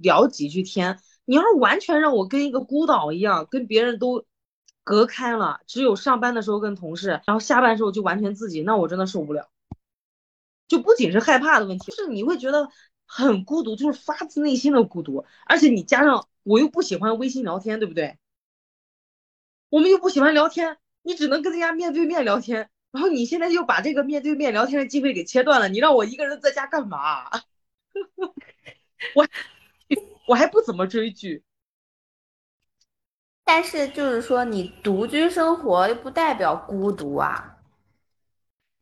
[0.03, 0.98] 聊几句天。
[1.25, 4.27] 你要是完全让我跟一个孤岛一样，跟别人都
[4.85, 9.48] 隔开了，只有上班的时候跟同事，然后下班时候就完全自己，那我真的受不了。
[10.68, 12.68] 就不仅是害怕的问题，是你会觉得
[13.07, 18.18] 很孤独，就是发自内心的孤独，而且你加上我又不喜欢微信聊天，对不对？
[19.72, 22.68] 我们又不喜欢聊天，你只能跟人家面对面聊天。
[22.90, 27.30] 然后你现在又把这个面对面聊天的机会给切断了，你让我一个人在家干嘛？
[29.16, 29.26] 我
[30.28, 31.42] 我还不怎么追剧。
[33.44, 37.56] 但是就是说，你独居生活又不代表孤独啊。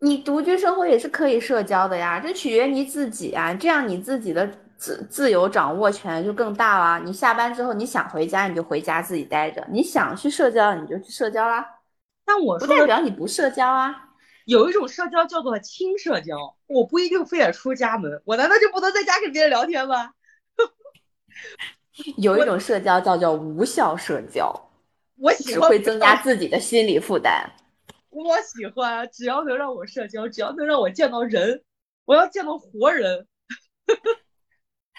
[0.00, 3.54] 你独居生活也是可以社交的呀，这取决于你自己啊。
[3.54, 4.58] 这样你自己的。
[4.80, 7.04] 自自由掌握权就更大了。
[7.04, 11.64] 你下班之后，你想回家你就回家自己待着，你想去社交你就去社交啦。
[12.24, 14.08] 但我不代表你不社交啊。
[14.46, 16.34] 有一种社交叫做轻社交，
[16.66, 20.12] 我不一定非得出家门，我难道就不能在家跟别人聊天吗？
[22.16, 24.50] 有一种社交叫做无效社交，
[25.18, 27.52] 我喜欢只会增加自己的心理负担。
[28.08, 31.62] 我喜欢，只要能让我社交，只要能让我见到人，
[32.06, 33.26] 我要见到活人。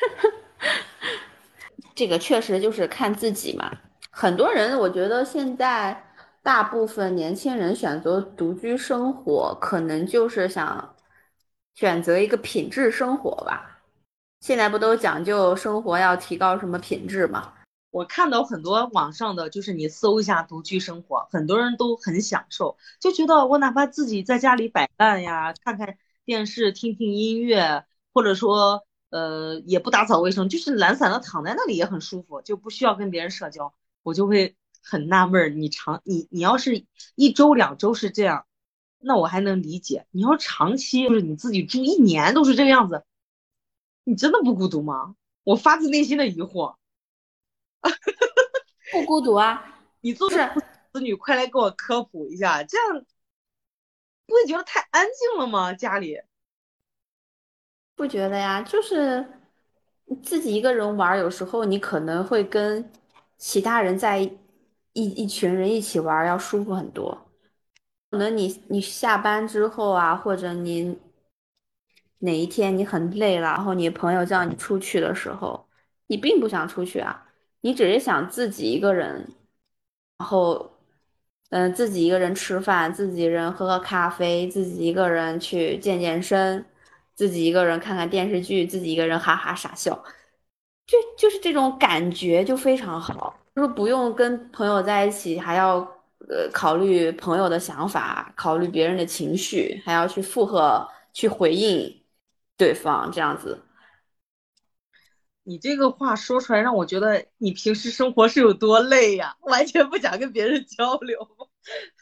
[1.95, 3.71] 这个确实就是看自己嘛。
[4.09, 6.03] 很多人，我觉得现在
[6.41, 10.95] 大部分年轻人选择独居生活，可能就是想
[11.75, 13.79] 选择一个品质生活吧。
[14.39, 17.53] 现在不都讲究生活要提高什么品质吗？
[17.91, 27.83] 我看到很多网上的，就是你搜一下独居生活，很多人都很享受，就觉得我哪怕自己在家里摆烂呀，看看电视，听听音乐，
[28.13, 33.75] 或者说呃也不打扫卫生，就是懒散的躺在那里也很舒服，就不需要跟别人社交。
[34.01, 38.47] 我就会很纳闷儿，你长你你要是一周两周是这样，
[38.97, 40.07] 那我还能理解。
[40.09, 43.03] 你要长期就是你自己住一年都是这个样子，
[44.03, 45.15] 你真的不孤独吗？
[45.43, 46.77] 我发自内心的疑惑。
[48.91, 49.79] 不孤独啊！
[50.01, 50.37] 你做是
[50.91, 53.05] 子女，快来给我科普一下，这样
[54.25, 55.73] 不会觉得太安静了吗？
[55.73, 56.19] 家里
[58.01, 59.23] 不觉得呀，就是
[60.23, 62.83] 自己一个人玩，有时候你可能会跟
[63.37, 64.31] 其他人在一
[64.93, 67.15] 一群人一起玩要舒服很多。
[68.09, 70.97] 可能你你下班之后啊，或者你
[72.17, 75.67] 哪一天你很累了，然后你朋友叫你出去的时候，
[76.07, 77.27] 你并不想出去啊。
[77.61, 79.29] 你只是想自己一个人，
[80.17, 80.71] 然后，
[81.51, 86.65] 嗯，自己一个人吃饭，自己人喝喝咖啡，自己一个人去健健身，
[87.15, 90.03] 自己一个人看看电视剧，自己一个人哈哈傻笑，
[90.87, 95.77] 就就是这种感觉就非常好，就是不用跟朋友在一起，还要
[96.29, 102.03] 呃考虑朋友的想法，考虑别人的情绪，还要去附和去回应
[102.57, 103.63] 对方，这样子。
[105.43, 109.35] 你这个话说出来，让我觉得你平时生活是有多累呀？
[109.41, 111.27] 完全不想跟别人交流。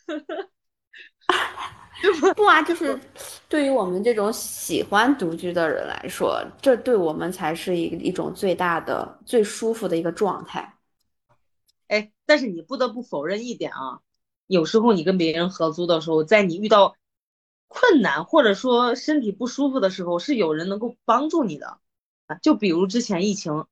[2.36, 3.00] 不啊，就是
[3.48, 10.78] 对于我们这种喜欢独居的人来说，这对我们才是一一种最大的、最舒服的一个状态。
[11.88, 14.00] 哎，但是你不得不否认一点啊，
[14.48, 16.96] 有时候你跟别人合租的时候，在你遇到
[17.68, 21.80] 困难或者说身体不舒服的时候，是有人能够帮助你的。
[22.42, 23.66] 就比如之前疫情，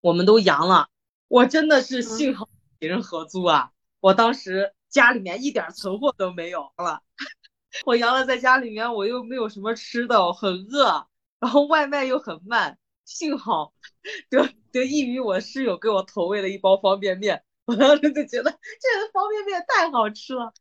[0.00, 0.88] 我们都阳了，
[1.28, 3.72] 我真的是幸好别人合租啊！
[4.00, 7.02] 我当时家里面一点存货都没有了，
[7.84, 11.06] 我阳了，在家里面我又没有什么吃的，很饿，
[11.38, 13.72] 然后外卖又很慢，幸好
[14.28, 20.52] 得得益于我室友给我投喂了一包方便面，我当时就觉得这个方便面太好吃了。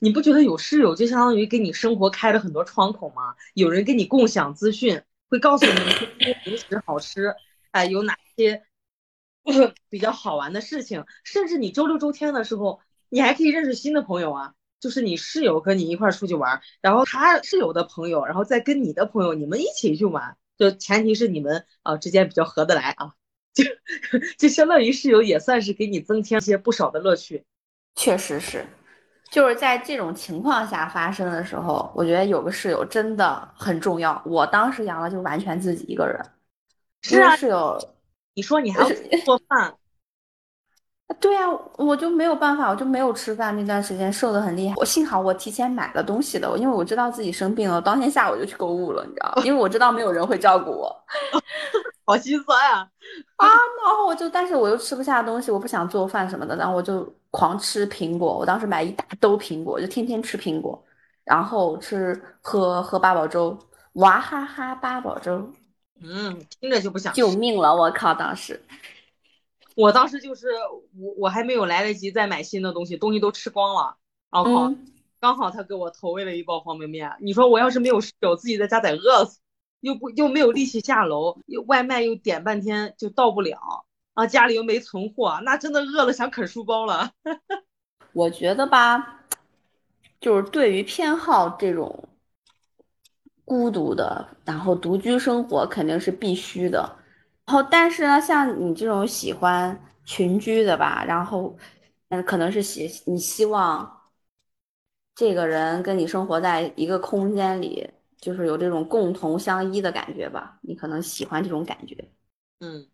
[0.00, 3.34] 你不觉得有室友就相当于给你生活开了很多窗口吗？
[3.54, 5.02] 有人跟你共享资讯。
[5.28, 7.34] 会告诉你哪些零食好吃，
[7.72, 8.62] 哎，有哪些
[9.90, 12.78] 比较好玩的事情，甚至你周六周天的时候，
[13.08, 14.54] 你还可以认识新的朋友啊。
[14.86, 23.14] 就是你室友跟你一块出去玩，然后他室友的朋友，然后再跟你的朋友，你们一起去玩，就前提是你们啊之间比较合得来啊，
[23.52, 23.64] 就
[24.38, 27.44] 就相当于室友也算是给你增添一些不少的乐趣。
[27.96, 28.64] 确实是。
[29.28, 34.22] 就是在这种情况下发生的时候，我觉得有个室友真的很重要。
[34.24, 36.16] 我当时阳了，就完全自己一个人。
[37.02, 37.76] 是啊，室友，
[38.34, 38.88] 你说你还要
[39.24, 39.74] 做饭？
[41.20, 41.42] 对呀，
[41.76, 43.56] 我就没有办法，我就没有吃饭。
[43.56, 44.74] 那段时间瘦的很厉害。
[44.76, 50.94] 我幸好我提前买了东西的，因为我知道自己生病了，当天下午就去购物了，你知道因为我知道没有人会照顾我。
[52.04, 52.88] 好心酸呀！
[53.36, 58.36] 啊，然后我就，但是我又吃不下东西，我不想做饭什么的，然后我就狂吃苹果。
[58.36, 60.80] 我当时买一大兜苹果，就天天吃苹果，
[61.24, 63.58] 然后吃喝喝八宝粥，
[63.94, 65.50] 娃哈哈八宝粥。
[66.00, 67.12] 嗯，听着就不想。
[67.14, 67.74] 救命了！
[67.74, 68.60] 我靠，当时，
[69.76, 70.48] 我当时就是
[70.98, 73.96] 我我还没有来得及再买新的东西，东西都吃光了，
[74.32, 74.74] 然后
[75.20, 77.12] 刚好他给我投喂了一包方便面。
[77.20, 79.38] 你说我要是没有室友，自己在家得饿死。
[79.80, 84.26] 又不又没有力气下楼，又外卖又点半天就到不了啊！
[84.26, 87.12] 家里又没存货，那真的饿了想啃书包了。
[88.12, 89.20] 我觉得吧，
[90.18, 92.08] 就是对于偏好这种
[93.44, 96.96] 孤独的，然后独居生活肯定是必须的。
[97.46, 101.56] 然后，但是呢，像你这种喜欢群居的吧，然后
[102.08, 103.90] 嗯，可能是希你希望
[105.14, 107.90] 这个人跟你生活在一个空间里。
[108.18, 111.94] 就是有这种共同相依的感觉吧，你可能喜欢这种感觉。
[112.60, 112.88] 嗯，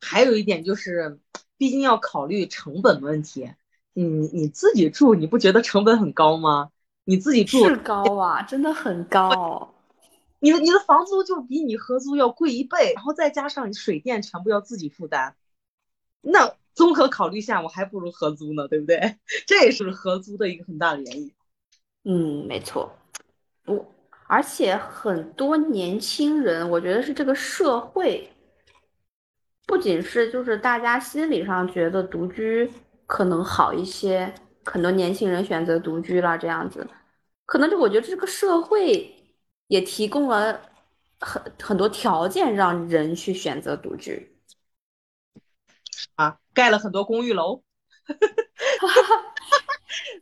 [0.00, 1.18] 还有一点就是，
[1.58, 3.50] 毕竟要考虑成本问题。
[3.92, 6.70] 你你自己住，你不觉得成本很高吗？
[7.04, 9.74] 你自己住是高啊，真的很高。
[10.38, 15.36] 你的你的房租就比你合租要贵一倍，然后再加上水电全部要自己负担。
[16.20, 19.16] 那综合考虑下，我还不如合租呢，对不对？
[19.46, 21.32] 这也是合租的一个很大的原因。
[22.04, 22.96] 嗯，没错。
[23.64, 23.86] 不。
[24.28, 28.28] 而且很多年轻人，我觉得是这个社会，
[29.66, 32.68] 不仅是就是大家心理上觉得独居
[33.06, 34.34] 可能好一些，
[34.64, 36.84] 很多年轻人选择独居了这样子，
[37.44, 39.15] 可能就我觉得这个社会
[39.68, 40.60] 也提供了
[41.20, 44.36] 很很多条件让人去选择独居。
[46.14, 47.62] 啊，盖了很多公寓楼，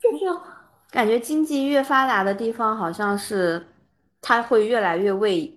[0.01, 0.25] 就是
[0.91, 3.67] 感觉经济越发达的地方，好像是
[4.21, 5.57] 它会越来越为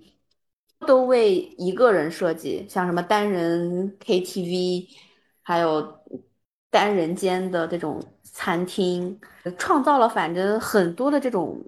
[0.85, 4.89] 都为一个人设计，像什么单人 KTV，
[5.41, 6.03] 还有
[6.69, 9.19] 单人间的这种餐厅，
[9.57, 11.63] 创造了反正很多的这种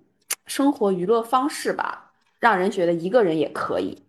[0.45, 2.09] 生活娱乐方式吧，
[2.40, 4.04] 让人觉得一个人也可以。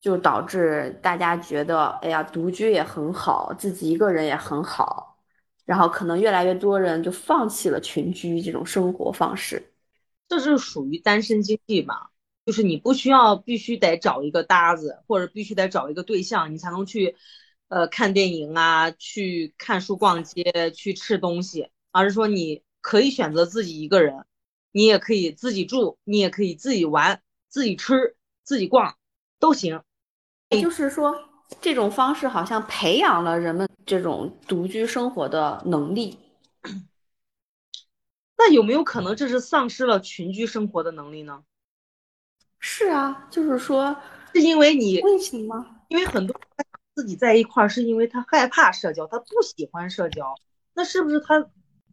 [0.00, 5.18] 就导致大家觉得，哎呀，独居也很好，自己一个人也很好，
[5.64, 9.72] 然后可能越来越多人就放弃了群居这种生活方式。
[10.28, 11.96] 这是属于单身经济嘛？
[12.46, 17.16] 就是你不需要必须得找一个搭子，或者必须得找一个对象，你才能去，
[17.66, 24.24] 呃，看电影啊，去看书、逛街、去吃东西，而是说你可以选择自己一个人，
[24.72, 28.96] 你也可以自己住，你也可以自己玩、自己吃、自己逛，
[29.38, 29.82] 都行。
[30.50, 31.14] 也就是说，
[31.60, 36.18] 这种方式好像培养了人们这种独居生活的能力。
[38.36, 41.42] 那有没有可能这是丧失了群居生活的能力呢？
[42.60, 43.96] 是啊，就是说，
[44.32, 45.66] 是因为你为什么？
[45.88, 46.38] 因为很多
[46.94, 50.34] 自己在一块儿，是因为他害怕社交，他不喜欢社交。
[50.74, 51.44] 那是不是他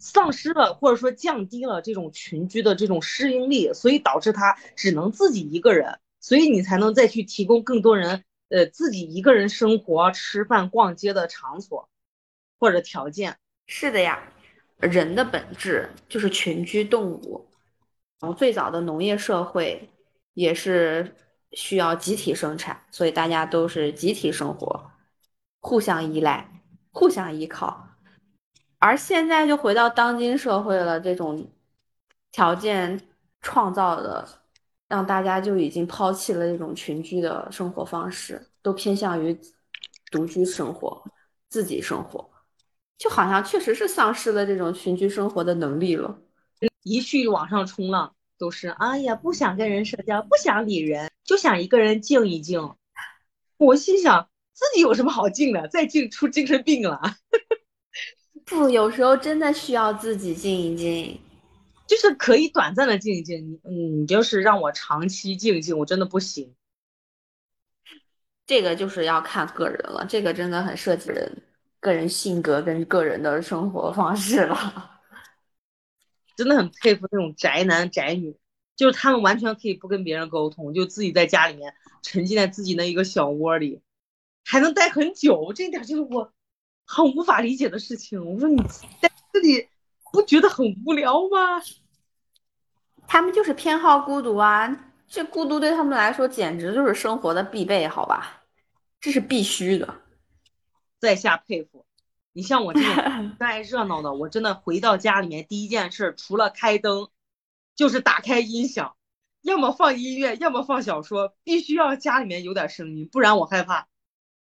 [0.06, 6.00] 丧失了，或者说降低了这种群居的这种适应力，所以导致他只能自己一个人？
[6.20, 8.24] 所以你才能再去提供更多人。
[8.50, 11.90] 呃，自己一个人生活、吃饭、逛街的场所
[12.60, 14.32] 或者条件，是的呀。
[14.80, 17.48] 人的本质就是群居动物，
[18.20, 19.90] 然后最早的农业社会
[20.36, 21.16] 也是
[21.54, 24.92] 需要集体生产，所以大家都是集体生活，
[25.60, 27.85] 互相依赖、互相依靠。
[28.80, 31.48] 而现在就回到当今社会了，这种
[32.32, 33.02] 条件
[33.42, 34.28] 创造的。
[34.88, 39.36] 让大家就已经抛弃了这种群居的生活方式，都偏向于
[40.12, 41.04] 独居生活、
[41.50, 42.30] 自己生活，
[42.96, 46.16] 就好像确实是丧失了这种群居生活的能力了。
[46.84, 52.76] 一去网上冲浪都是，哎呀，不想跟人社交，不想理人，就想一个人静一静。
[53.58, 55.68] 我心想，自己有什么好静的？
[55.68, 57.02] 再静出精神病了。
[58.46, 61.20] 不，有时候真的需要自己静一静。
[61.88, 66.56] 就是可以短暂的静一静，你嗯，你就是让我长期静一静，我真的不行。
[68.48, 71.44] 这个就是要看个人了，这个真的很涉及人
[71.80, 74.92] 个人性格跟个人的生活方式了。
[76.38, 78.36] 真的很佩服那种宅男宅女，
[78.76, 83.82] 就是他们完全可以不跟别人沟通，就自己在家里面沉浸在自己那一个小窝里，
[84.44, 86.34] 还能待很久，这点就是我
[86.86, 88.26] 很无法理解的事情。
[88.26, 88.62] 我说你
[89.02, 89.68] 在这里。
[90.12, 91.62] 不觉得很无聊吗？
[93.06, 98.44] 他们就是偏好孤独啊，这孤独对他们来说简直就是生活的必备，好吧？
[99.02, 99.94] 这是必须的。
[101.00, 101.86] 在下佩服
[102.32, 107.10] 你，像我这种 爱热闹的，我真的回到家里面第一件事除了开灯，
[107.76, 108.96] 就是打开音响，
[109.42, 113.90] 要么放音乐，要么放小说，必须要家里面有点声音，不然我害怕，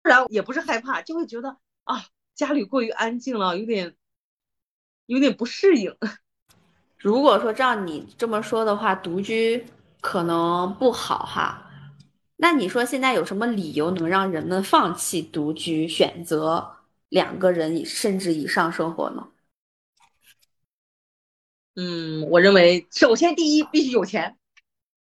[0.04, 2.06] 不然也不是害怕，就会觉得啊，
[2.36, 3.96] 家里过于安静了，有点。
[5.08, 5.96] 有点不适应。
[6.98, 9.64] 如果说照你这么说的话，独居
[10.02, 11.70] 可能不好哈。
[12.38, 16.78] 那你说现在有什么理由能让人们放弃独居，选择
[17.10, 19.28] 两个人甚至以上生活呢？
[21.76, 24.40] 嗯，我认为首先第一必须有钱，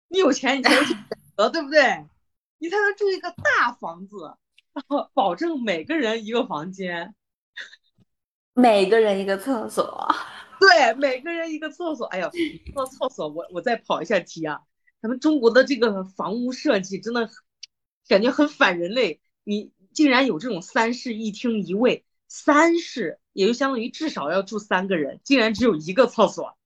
[0.09, 1.05] 你有钱你才能选
[1.37, 2.05] 择，对不对？
[2.57, 4.35] 你才能住一个大房子，
[4.75, 7.15] 然 后保证每个人一个房间。
[8.53, 10.13] 每个人一个厕所，
[10.59, 12.05] 对，每个人一个厕所。
[12.07, 12.29] 哎呀，
[12.73, 14.61] 说到厕所，我我再跑一下题啊。
[15.01, 17.29] 咱们中国的这个房屋设计真的
[18.07, 19.21] 感觉很反人类。
[19.43, 26.57] 你竟然有这种三室一厅一卫，三室也就相当于至少要住三个人，竟然只有一个厕所。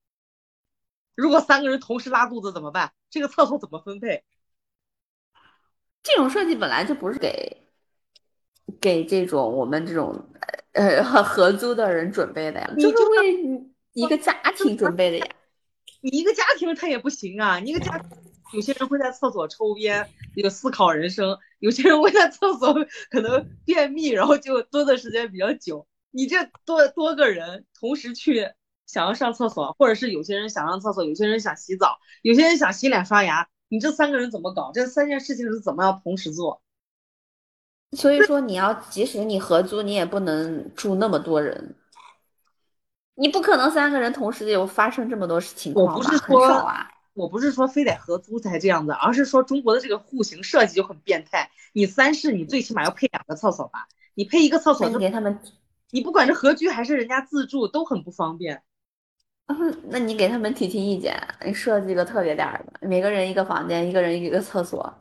[1.13, 2.93] 如果三个人同时拉肚子怎么办？
[3.09, 4.23] 这个厕所怎么分配？
[6.01, 7.68] 这种设计本来就不是给
[8.79, 10.25] 给这种我们这种。
[10.73, 15.27] 呃，合租的人准备的呀，就是为一个家庭准备的呀。
[16.01, 17.99] 你一个家庭他也不行啊，你一个家，
[18.53, 22.73] 有些人会在厕所抽烟，有思考人生；有些人会在厕所
[23.09, 25.87] 可能便秘，然后就蹲的时间比较久。
[26.11, 28.47] 你这多多个人同时去
[28.85, 34.71] 想要上厕所，或者是有些人想上厕所，有些人想洗澡，有些人想洗脸刷牙，你这三个人怎么搞？
[34.71, 36.61] 这三件事情是怎么样同时做？
[37.93, 41.75] 所以说，你要即使你合租，你也不能住那么多人，
[43.15, 46.05] 你不可能三个人同时有发生这么多情况吧？
[46.17, 46.91] 很少啊。
[47.15, 51.49] 我不是说非得合租才这样子，而是说中国的这个户型设计就很变态。
[51.73, 53.87] 你三室，你最起码要配两个厕所吧？
[54.13, 55.37] 你配一个厕所，你给他们，
[55.89, 58.61] 你不管是合居还是人家自住，都很不方便。
[59.47, 64.95] 嗯， 那你给他们提提意见，你设计个特别点儿的，每个人一个房间，一个人一个厕所。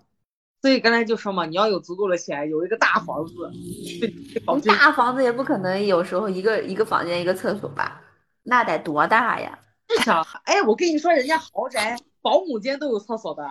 [0.60, 3.32] 所以刚才就说嘛，你要有足够的钱，有一个大房子。
[4.66, 8.02] 大房子也不可能有时候一个一个房间一个厕所吧？
[8.42, 9.58] 那得多大呀？
[9.88, 13.48] 至少，哎，我跟你说，人家豪宅保姆间都有厕所的，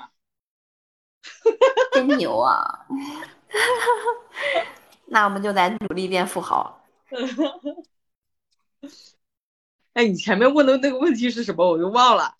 [1.93, 2.85] 真牛啊！
[5.07, 6.83] 那我们就得努力变富豪。
[9.93, 11.67] 哎，你前面问的那个问题是什么？
[11.67, 12.35] 我又忘了。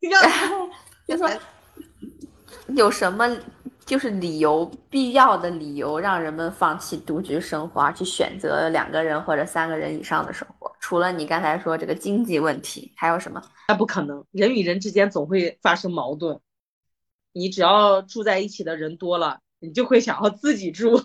[1.06, 1.28] 就说
[2.68, 3.28] 有什么
[3.88, 10.70] 就是理由，必要的理由，让人们放弃独居生活，而去选择两个人或者三个人以上的生活？
[10.78, 13.42] 除了你刚才说这个经济问题，还有什么？
[13.68, 16.38] 那不可能，人与人之间总会发生矛盾。
[17.32, 21.02] 你只要住在一起的人多了，你就会想要自己住，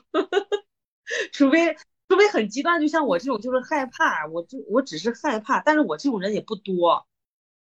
[1.31, 1.77] 除非。
[2.09, 7.07] 除非很极端，就像我这种，就是害怕，我就我只是害怕，但是我这种人也不多，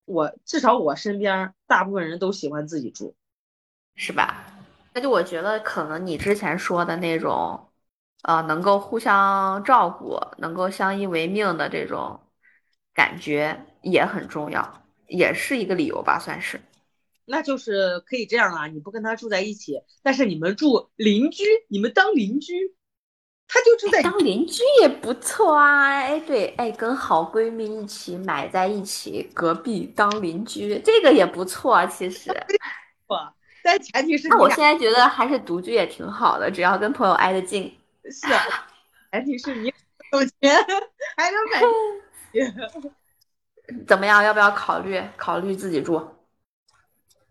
[0.05, 3.17] 我至少我身边大部分人都喜欢自己住，
[3.97, 4.45] 是吧？
[4.99, 7.71] 那就我觉得可能你之前说的那种，
[8.25, 12.19] 呃，能够互相照顾，能够相依为命的这种
[12.93, 16.61] 感觉也很重要，也是一个理由吧，算是。
[17.25, 22.75] 那就是可以这样啊，你不跟他住在一起，但是你们住邻居，你们当邻居。
[23.47, 25.87] 他就住在当邻居也不错啊！
[25.87, 31.87] 哎，对，哎，跟好闺蜜一起买在一起，隔壁当邻居，这个也不错。
[31.87, 32.31] 其实，
[33.07, 33.15] 不，
[33.63, 34.29] 但前提是……
[34.29, 37.77] 那我现在觉得还是独居也挺好的，只要跟朋友挨得近。
[38.05, 38.27] 是，
[39.13, 39.73] 前提是你
[40.13, 40.55] 有钱
[41.17, 41.61] 还能买。
[43.87, 44.23] 怎么样？
[44.23, 46.09] 要不要考虑考虑自己住？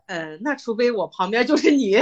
[0.05, 1.97] 嗯，那除非我旁边就是你，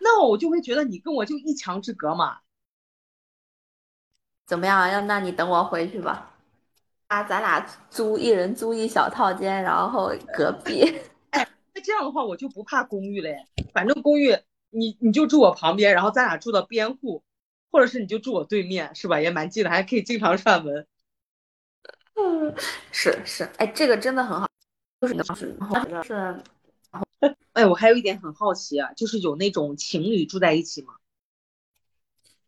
[0.00, 2.38] 那我就会觉得你跟我就一墙之隔嘛。
[4.46, 4.88] 怎么样？
[4.88, 6.32] 要那你等我回去吧。
[7.08, 7.60] 啊，咱俩
[7.90, 10.98] 租一人租一小套间，然后隔壁。
[11.76, 13.44] 哎，那这样的话我就不怕公寓嘞。
[13.74, 14.34] 反正公寓
[14.70, 17.22] 你你就住我旁边，然后咱俩住到边户，
[17.70, 19.20] 或者是你就住我对面，是吧？
[19.20, 20.86] 也蛮近的，还可以经常串门。
[22.16, 22.54] 嗯，
[22.90, 24.48] 是是，哎，这个真的很好。
[25.02, 25.56] 就是是
[26.02, 26.42] 是。
[27.52, 30.94] 哎，我还有一点很好奇啊，就是有那种情侣住在一起吗？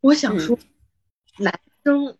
[0.01, 0.59] 我想说，
[1.39, 1.61] 男。
[1.85, 2.17] 生，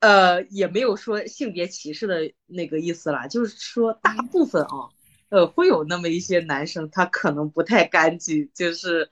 [0.00, 4.88] 呃，也没有说性别歧视的那个意思啦，就是说大部分啊，
[5.30, 9.10] 呃，会有那么一些男生，他可能不太干净，就是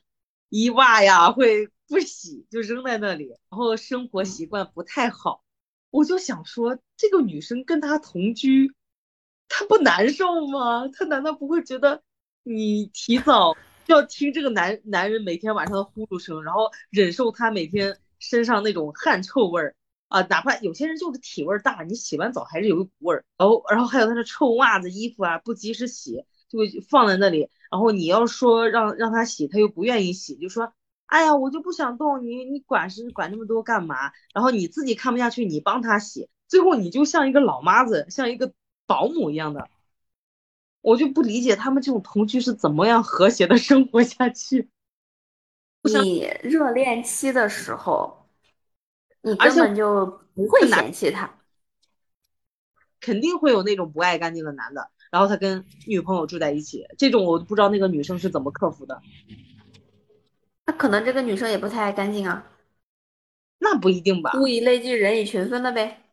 [0.50, 5.42] 衣袜呀会不洗就扔在那里，然后生活习惯不太好。
[5.90, 8.74] 我就想说，这个女生跟他同居，
[9.48, 10.88] 她不难受吗？
[10.88, 12.02] 她难道不会觉得
[12.42, 13.56] 你提早
[13.86, 19.76] 要听这个男男人每天晚上的呼噜声，然后忍受他每天身上那种汗臭味儿？
[20.08, 23.24] 啊，哪怕有些人就是体味大，你洗完澡还是有一股味儿。
[23.36, 27.50] 然后，然后还有他的臭袜子、衣服啊，不及时洗就放在那里。
[27.70, 30.72] 然后你要说让让他洗，他又不愿意洗，就说
[31.04, 38.52] ：“哎呀，我就不想动，你你管是管那么多干嘛？”然后你自己看不下去，你帮他洗，最后你就像一个老妈子，像一个
[38.86, 39.68] 保姆一样的。
[40.80, 44.70] 我就不理解他们这种同居是怎么样和谐的生活下去。
[45.84, 48.17] 你热恋期的时候。
[49.22, 51.38] 你根本就不会嫌弃他，
[53.00, 59.00] 肯定会有那种不爱干净的男的，然后他跟女朋友住在一起，这种我不知道那个女生是怎么克服的。
[60.66, 62.46] 那可能这个女生也不太爱干净啊。
[63.58, 64.32] 那不一定吧。
[64.38, 66.04] 物以类聚，人以群分了呗。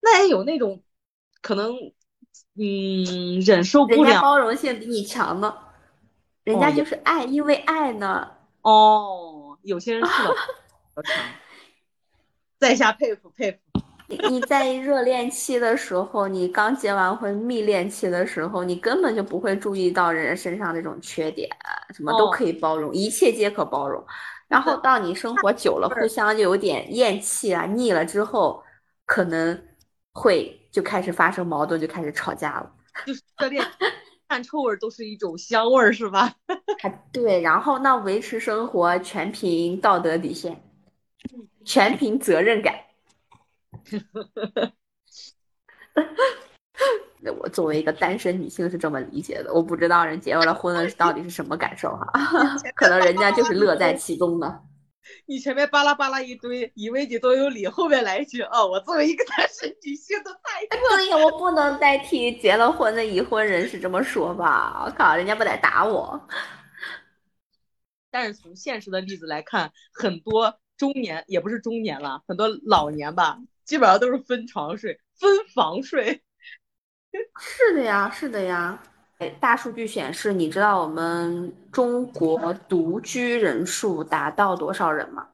[0.00, 0.82] 那也有那种
[1.40, 1.72] 可能，
[2.54, 4.02] 嗯，忍受不了。
[4.02, 5.56] 人家包容性比你强呢，
[6.42, 8.30] 人家就是爱，因为爱呢。
[8.60, 10.34] 哦，有些人是的，
[11.02, 11.24] 强。
[12.64, 13.58] 在下佩服佩服。
[14.08, 21.46] 你你在热恋期的时候，你刚结完婚，蜜恋期的时候，你根本就不会注意到人身上那种缺点，
[21.94, 24.02] 什么都可以包容，一切皆可包容。
[24.48, 28.62] 然后到你生活久了，互相就有点厌弃啊，腻了之后，
[29.04, 29.62] 可能
[30.14, 32.72] 会就开始发生矛盾，就开始吵架了。
[33.04, 33.62] 就是热恋，
[34.26, 36.32] 汗臭味都是一种香味儿，是吧？
[36.80, 40.62] 还 对，然后那维持生活全凭道德底线。
[41.64, 42.74] 全凭责任感。
[47.20, 52.12] 那 我作为一个单身女性是这么理解的，我不知道人结了婚了到底是什么感受哈，
[52.74, 54.60] 可能人家就是乐在其中呢。
[55.26, 64.82] 你前面巴拉巴拉一堆，以为你都有理，后面来一句哦，我作为一个单身女性的代表，不能，我不能代替结了婚的已婚人士这么说吧？
[64.86, 66.26] 我靠，人家不得打我。
[68.10, 76.22] 但是从现实的例子来看，很多中年也不是中年了，很多老年吧，基本上都是分床睡、分房睡。
[77.38, 78.82] 是的呀，是的呀。
[79.18, 85.28] 哎，大数据显示，你知道我们中国独居人数达到多少人吗？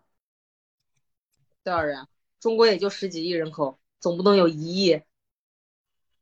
[1.65, 2.07] 多少人？
[2.39, 5.03] 中国也就十几亿人口，总不能有一亿。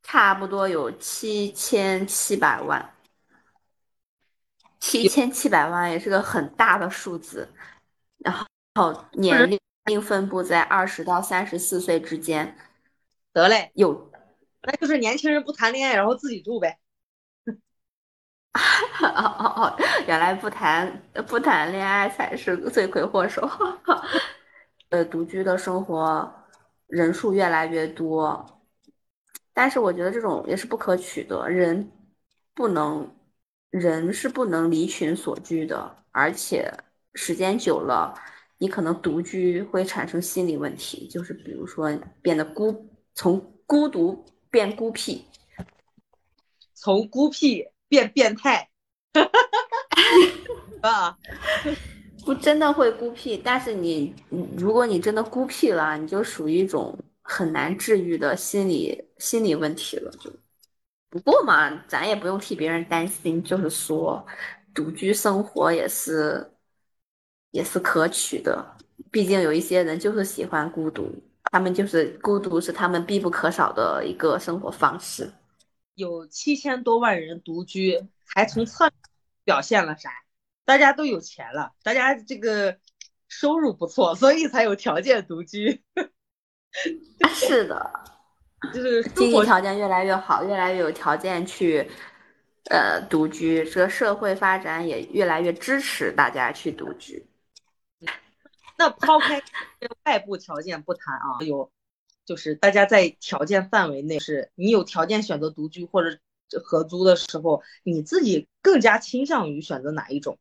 [0.00, 2.94] 差不多有七千七百万，
[4.80, 7.52] 七千七百万也是个很大的数字。
[8.18, 8.46] 然后
[9.12, 12.56] 年龄分布在二十到三十四岁之间。
[13.32, 14.10] 得嘞，有，
[14.62, 16.78] 那就是年轻人不谈恋爱，然后自己住呗。
[18.54, 19.76] 哦哦哦，
[20.06, 23.48] 原来不谈不谈恋爱才是罪魁祸首。
[24.90, 26.34] 呃，独居的生活
[26.86, 28.62] 人数越来越多，
[29.52, 31.48] 但是我觉得这种也是不可取的。
[31.48, 31.92] 人
[32.54, 33.14] 不能，
[33.70, 36.72] 人是不能离群所居的，而且
[37.14, 38.14] 时间久了，
[38.58, 41.90] 你可能独居会产生心理问题，就是比如说
[42.20, 45.24] 变得孤，从孤独变孤僻，
[46.74, 47.66] 从孤僻。
[47.90, 48.68] 变变态，
[50.82, 51.16] 啊，
[52.22, 54.14] 不真的会孤僻，但是你，
[54.58, 60.10] 如果你真的孤僻了，你就属于一种很难治愈的心理心理问题了。
[60.20, 60.30] 就
[61.08, 64.22] 不过嘛，咱也不用替别人担心，就是说，
[64.74, 66.52] 独居生活也是
[67.50, 68.76] 也是可取的。
[69.10, 71.10] 毕竟有一些人就是喜欢孤独，
[71.50, 75.32] 他们就是孤独是他们必不可少的一个生活方式。
[75.94, 78.90] 有七千多万人独居，还从侧
[79.44, 80.10] 表现了啥？
[80.64, 82.76] 大家都有钱了，大家这个
[83.28, 85.82] 收入不错，所以才有条件独居。
[87.30, 87.90] 是的，
[88.74, 91.90] 就是经济条件越来越好，越来越有条件去
[92.70, 97.27] 呃独居，这个社会发展也越来越支持大家去独居。
[98.78, 99.42] 那抛开
[100.04, 101.70] 外部条件不谈啊，有。
[102.24, 106.18] 就是大家在条件范围内，是你有条件选择独居或者
[106.62, 110.38] 合租的时候，你自己更加倾向于选择哪一种？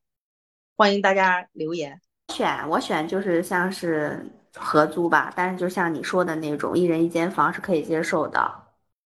[0.75, 2.01] 欢迎大家留言。
[2.33, 8.63] 选我选就是像是合租吧，但是就像你说的那种，一人一间房是可以接受的，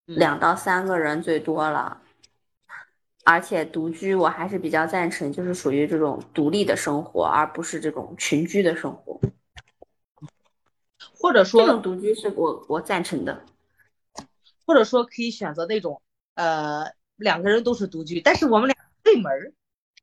[0.06, 2.00] 两到三个人最多了。
[3.30, 9.20] 而且独居我还是比较赞成，就是属于这种独立的生活，而不是这种群居的生活。
[11.12, 13.44] 或者说，这种独居是我我赞成的，
[14.64, 16.00] 或者说可以选择那种，
[16.36, 19.52] 呃，两个人都是独居，但是我们俩对门儿，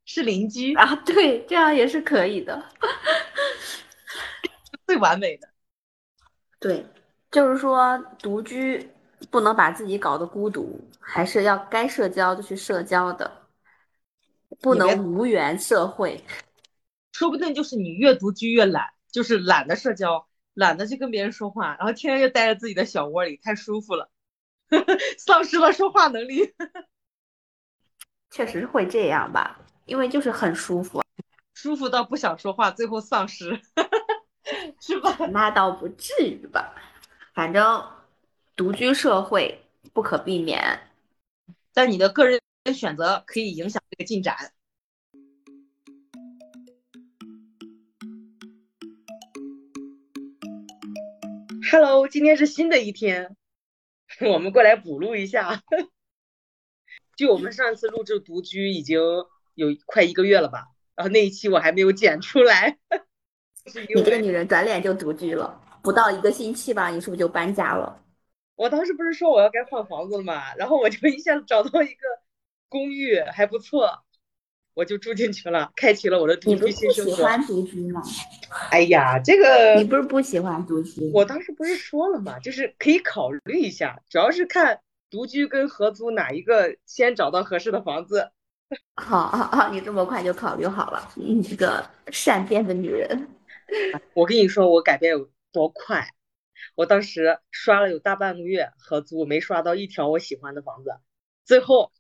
[0.06, 2.64] 是邻居啊，对，这样也是可以的，
[4.86, 5.50] 最完美的。
[6.60, 6.86] 对，
[7.32, 8.88] 就是说独居
[9.36, 13.30] 不能把自己搞得孤独，还是要该社交就去社交的，
[14.62, 16.24] 不能无缘社会。
[17.12, 20.26] 说不定就是你越独居越懒，就是懒得社交。
[20.54, 24.10] 懒得去跟别人说话，然后天天就待在自己的小窝里，太舒服了，
[25.20, 26.54] 丧失了说话能力。
[28.32, 31.04] 确实会这样吧，因为就是很舒服，
[31.54, 33.60] 舒服到不想说话，最后丧失，
[34.80, 35.14] 是吧？
[35.32, 36.74] 那倒不至于吧，
[37.34, 37.86] 反正
[38.56, 40.80] 独居社会不可避免，
[41.74, 42.40] 但你的个人
[42.74, 44.54] 选择可以影响这个进展。
[51.70, 53.36] Hello，今天是新的一天，
[54.22, 55.62] 我们过来补录一下。
[57.18, 58.98] 就我们上次录制独居已经
[59.56, 62.78] 有快一个月了吧，然后那一期我还没有剪出来。
[63.94, 68.02] 你这个女人转脸就独居了，不到一个星期吧，你是不是就搬家了？
[68.56, 72.02] 我当时不是说我要该换房子了嘛，然后我就一下子找到一个
[72.70, 74.02] 公寓还不错。
[74.74, 77.12] 我就住进去了，开启了我的独居新生活。
[77.12, 78.04] 你不喜欢独居吗？
[78.72, 81.10] 哎呀，这个你不是不喜欢独居？
[81.14, 82.40] 我当时不是说了吗？
[82.40, 88.32] 就是可以考虑一下，主要是看独居跟合租哪一个先找到合适的房子。
[89.02, 93.30] 好好好，你这么快就考虑好了，你这个善变的女人。
[94.14, 96.06] 我跟你说，我改变有多快？
[96.76, 100.92] 我当时刷了有大半个月合租，没刷到一条我喜欢的房子，
[101.46, 101.92] 最后。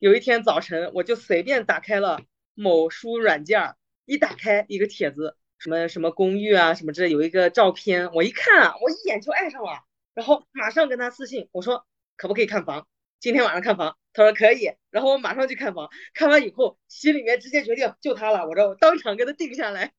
[0.00, 2.20] 有一天早晨，我就随便打开了
[2.54, 9.80] 某书软件儿，一打开一个帖子，什么什么公寓啊，什么这有一个照片，我一看啊，我一眼就爱上了，
[10.14, 11.84] 然后马上跟他私信，我说
[12.16, 12.86] 可不可以看房？
[13.18, 13.98] 今天晚上看房？
[14.12, 19.92] 他说可以，然后我马上去看房，看完以后心里面直接决定就他了，我这当场给他定下来。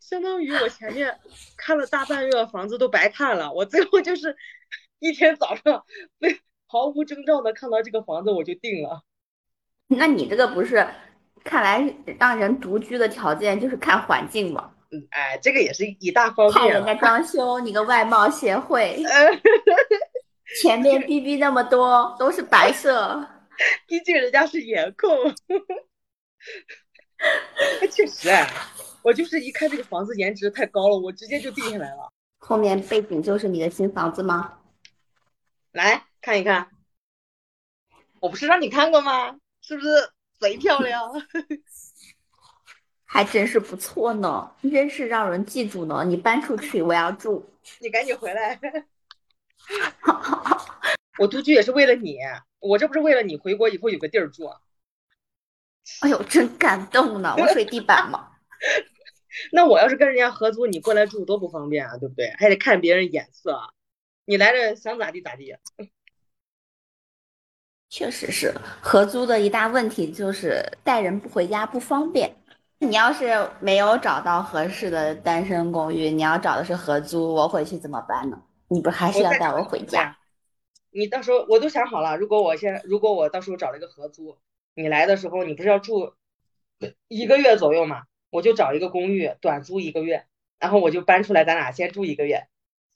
[0.00, 1.18] 相当于我前面
[1.56, 4.36] 看了大半月房子都白看了，我最后就是
[4.98, 5.84] 一天早上
[6.18, 9.02] 被毫无征兆的看到这个房子我就定了。
[9.88, 10.86] 那你这个不是，
[11.44, 14.72] 看来让人独居的条件就是看环境嘛？
[14.92, 16.54] 嗯，哎，这个也是一大方面。
[16.54, 19.00] 看人家装修，你个外貌协会，
[20.60, 23.24] 前面逼逼那么多都是白色，
[23.86, 25.10] 毕竟人家是颜控。
[27.90, 28.28] 确实，
[29.02, 32.12] 我就是一看这个房子颜值太高了，我直接就定下来了。
[32.38, 34.58] 后面背景就是你的新房子吗？
[35.72, 36.68] 来看一看，
[38.20, 39.38] 我不是让你看过吗？
[39.62, 39.88] 是不是
[40.38, 41.12] 贼漂亮？
[43.04, 46.04] 还真是不错呢，真是让人记住呢。
[46.04, 47.44] 你搬出去，我要住。
[47.80, 48.58] 你赶紧回来。
[51.18, 52.18] 我独居也是为了你，
[52.58, 54.50] 我这不是为了你回国以后有个地儿住。
[56.00, 57.34] 哎呦，真感动呢！
[57.36, 58.29] 我睡地板吗？
[59.52, 62.30] 那我要是跟人家合租，你过来住多不方便啊，对不对？
[62.38, 63.58] 还得看别人眼色。
[64.24, 65.56] 你来这想咋地咋地。
[67.88, 72.36] 确实是合租的一大问题，就是带人不回家不方便。
[72.78, 78.40] 你要是没有找到合适的单身公寓，你要找的是合租，我回去怎么办呢？
[78.68, 80.16] 你不还是要带我回家？
[80.92, 84.38] 你到时候我都想好了，如果我现如果我到时候找了一个合租，
[84.74, 86.14] 你来的时候你不是要住
[87.08, 88.02] 一个月左右嘛？
[88.30, 90.24] 我就找一个公寓短租一个月，
[90.58, 92.46] 然后我就搬出来，咱俩先住一个月。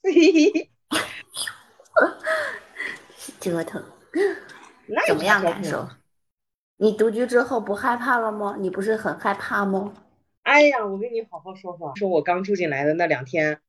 [3.41, 3.82] 折腾。
[5.07, 5.89] 怎么样感受？
[6.76, 8.57] 你独居之后不害怕了吗？
[8.59, 9.95] 你不是很害怕吗？
[10.43, 13.61] 哎呀，我跟你好好说说，说我刚住进来的那两天，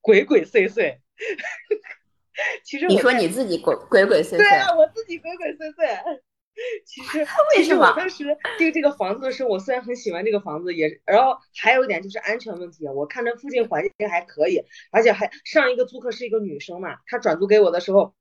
[0.00, 0.98] 鬼鬼祟祟。
[2.64, 4.36] 其实你说你自己鬼鬼鬼祟祟。
[4.38, 6.20] 对啊，我自己鬼鬼祟祟。
[6.86, 7.18] 其实
[7.56, 7.92] 为什么？
[7.96, 8.24] 当时
[8.58, 12.88] 订这个房子的时候，我虽然很喜欢这个房子，也然后还有一点就是安全问题。
[12.88, 18.14] 我看着附近环境还可以，而且还上一个租客是一个女生嘛，她转租给我的时候，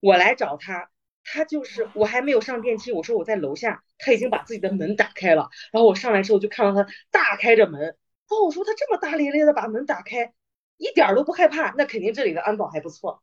[0.00, 0.88] 我来找她。
[1.24, 5.50] 她就是我还没有上电梯，我说我在楼下，她已经把自己的门打开了。
[5.72, 7.94] 然后我上来之后就看到她大开着门，然
[8.26, 10.32] 后我说她这么大咧咧的把门打开，
[10.78, 13.22] 一点都不害怕，那肯定这里的安保还不错。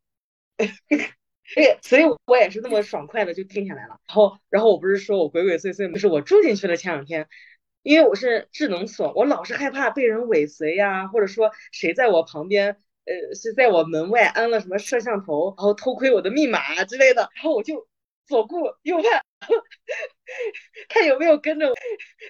[1.55, 3.99] 哎，所以我也是那么爽快的就定下来了。
[4.07, 7.27] 然后，然后我不是说我鬼鬼祟祟，就是我住进去了前两天，
[7.81, 12.77] 因为我是智能锁，我老是害怕被人尾随呀，或者说谁在我旁边。
[13.05, 17.87] 呃，是在我门外安了什么摄像头，然后偷窥我的密码之类的，然后我就
[18.27, 19.23] 左顾右盼，
[20.89, 21.75] 看有没有跟着我，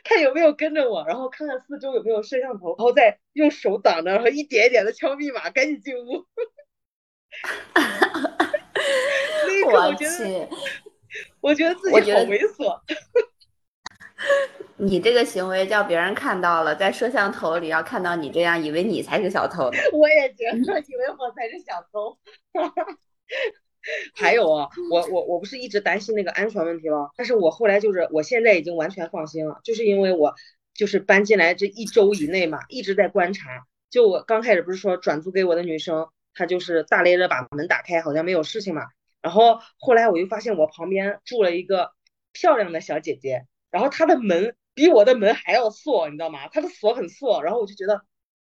[0.06, 6.26] 看有没有跟着我，然后看看四周有没有摄像头，然后再用手挡着，然后一点一点的敲密码，赶紧进屋。
[9.48, 10.50] 那一刻我觉得，
[11.42, 12.80] 我觉得自己好猥琐。
[14.78, 19.66] 你这个行为叫别人看到了，在摄像头里要看到你这样，以为你才是小偷。
[19.94, 22.18] 我也觉得，以为我才是小偷。
[24.16, 27.10] 还有啊，我我我不是一直担心那个安全问题吗？
[27.16, 30.34] 但是我后来就是，我现在已经完全放心了，就是因为我
[30.74, 33.66] 就是搬进来这一周以内嘛，一直在观察。
[33.90, 36.08] 就我刚开始不是说转租给我的女生，
[36.40, 38.84] 她就是大咧咧把门打开，好像没有事情嘛。
[39.22, 41.92] 然后后来我就发现我旁边住了一个
[42.32, 44.56] 漂亮的小姐姐，然后她的门。
[44.76, 46.48] 比我的门还要锁，你知道吗？
[46.48, 48.02] 她的锁很锁，然后我就觉得，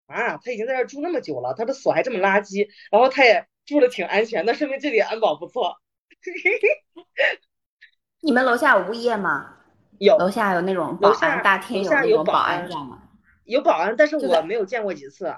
[0.07, 5.77] 啊，她已经在这住那么久了，她的锁还这么垃圾，然后她也住的挺安全，那说明这里安保不错。
[8.23, 9.57] 你们楼下有物业吗？
[9.99, 13.03] 有，楼下有那种保安大厅，有那种保安吗？
[13.45, 15.37] 有保安，但是我没有见过几次。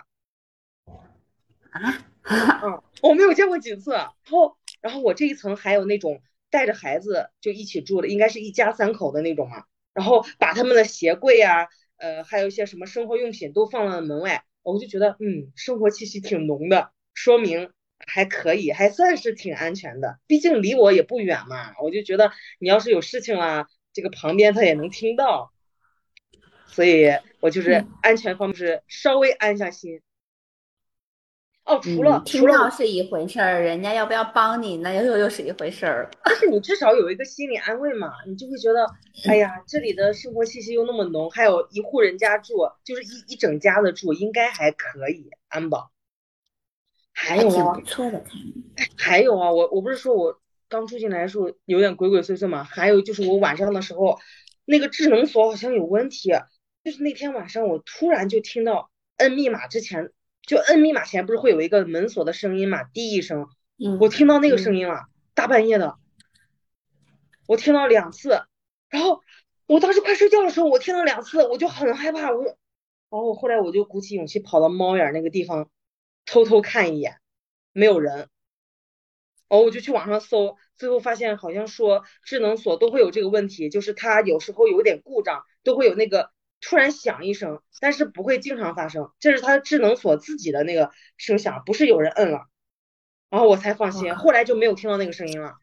[1.82, 2.60] 啊？
[2.62, 3.92] 嗯， 我没有见过几次。
[3.92, 9.64] 然后，然后我这一层还有那种带着孩子就一起住的，应该是一家三口的那种嘛。
[9.92, 20.18] 然后把他们的鞋柜呀，呃，还有一些什么生活用品都放了门外，我就觉得，嗯，生活气息挺浓的，说明还可以，还算是挺安全的。
[20.26, 25.52] 毕竟离我也不远嘛，我就觉得你要是有事情啊，这个旁边他也能听到，
[26.66, 27.10] 所以
[27.40, 30.00] 我就是安全方面是稍微安下心。
[31.64, 36.10] 哦，除了听到是一回事儿，人家要不要帮你，那又又又是一回事儿。
[36.22, 38.86] 但是你至少有一个心理安慰嘛，你就会觉得，
[39.26, 42.52] 哎呀，这里的生活气息又那么浓，还有一户人家住，
[42.84, 45.90] 就是一一整家的住，应该还可以安保。
[47.12, 48.22] 还有啊，不错的。
[48.98, 50.38] 还有啊，我我不是说我
[50.68, 54.18] 刚住进来的时候有点鬼鬼祟祟嘛，还有就是我晚上的时候，
[54.66, 56.30] 那个智能锁好像有问题，
[56.84, 60.10] 就是那天晚上我突然就听到摁密码之前。
[60.46, 62.84] 就摁密码前不是会有一个门锁的声音嘛？
[62.84, 63.48] 滴一声，
[64.00, 65.96] 我听到那个声音了，大半夜的，
[67.46, 68.42] 我听到两次，
[68.88, 69.22] 然后
[69.66, 72.56] 我当时快睡觉的时候，我听到两次，我就很害怕，我然
[73.10, 75.70] 后后来我就鼓起勇气跑到猫眼那个地方，
[76.26, 77.18] 偷偷看一眼，
[77.72, 78.28] 没有人。
[79.48, 86.32] 哦，我就去网上搜，最后发现好像说智能锁都会有这个问题，就是它有时候有点故障，都会有那个
[86.64, 92.46] 突然响一声，但是不会经常发生，这是它智能锁自己的那个声响，不是有人摁了。
[93.28, 95.56] 然后我才放心，后来就没有听到那个声音了。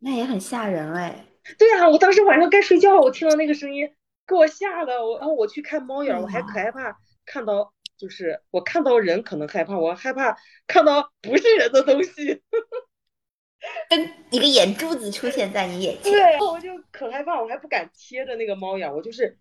[0.00, 1.24] 那也很吓人哎。
[1.58, 3.88] 对啊，我当时晚上该睡觉，我听到那个声音，
[4.26, 5.06] 给我吓的。
[5.06, 10.36] 我然后我去看猫眼，我还可害怕看到，就是我看到人可能害怕，我害怕
[10.66, 12.42] 看到不是人的东西。
[13.88, 16.12] 跟一个眼珠子出现在你眼前。
[16.12, 19.38] 对，我就可害怕，我还不敢贴着那个猫眼，我就是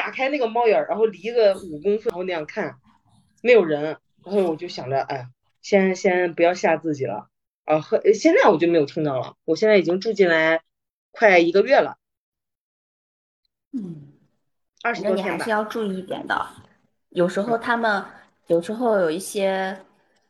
[0.00, 2.74] 打开那个猫眼，然后离个五公分，然后那样看，
[3.42, 3.98] 没有人。
[4.24, 5.28] 然后我就想着，哎。
[5.62, 7.28] 先先不要吓自己了
[7.66, 7.78] 啊！
[7.78, 9.34] 和现在我就没有听到了。
[9.44, 10.62] 我现在已经住进来
[11.10, 11.98] 快一个月了。
[13.72, 14.08] 嗯，
[14.82, 16.46] 二十多天你还是要注意一点的。
[17.10, 18.02] 有时候他们
[18.46, 19.78] 有时候有一些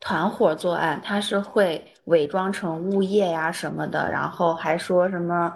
[0.01, 5.55] 团伙作案，他是会伪装成物业呀什么的，然后还说什么。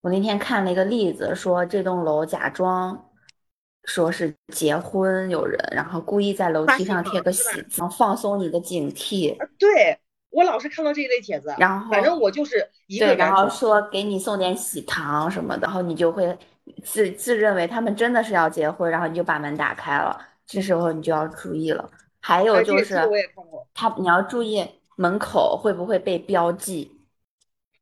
[0.00, 3.09] 我那天看了一个例子，说这栋楼假装。
[3.90, 9.36] 说是结婚有人，然后故意在楼梯上贴个喜字，放松你的警惕。
[9.58, 9.98] 对
[10.30, 16.38] 我老是看到这一类帖子，然后反正我就是一个，然后说给你送点喜糖什么的，然后你就会
[16.84, 20.16] 自自认为他们真的是要结婚，然后你就把门打开了，
[20.46, 21.90] 这时候你就要注意了。
[22.20, 22.94] 还有就是
[23.74, 24.64] 他你要注意
[24.94, 26.96] 门口会不会被标记。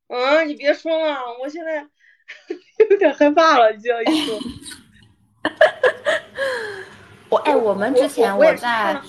[0.06, 1.86] 嗯，你别说了，我现在
[2.88, 4.38] 有点害怕了，你这样一说。
[7.30, 9.00] 我哎，我们之前我在，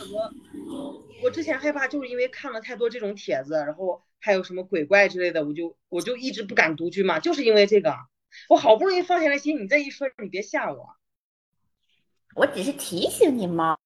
[1.23, 7.95] 我之前害怕就是因为看了太多这种帖子，然后还有什么鬼怪之类的，我就我就一直不敢独居嘛，就是因为这个，
[8.49, 10.95] 我好不容易放下来心，你这一说，你别吓我，
[12.35, 13.77] 我只是提醒你嘛，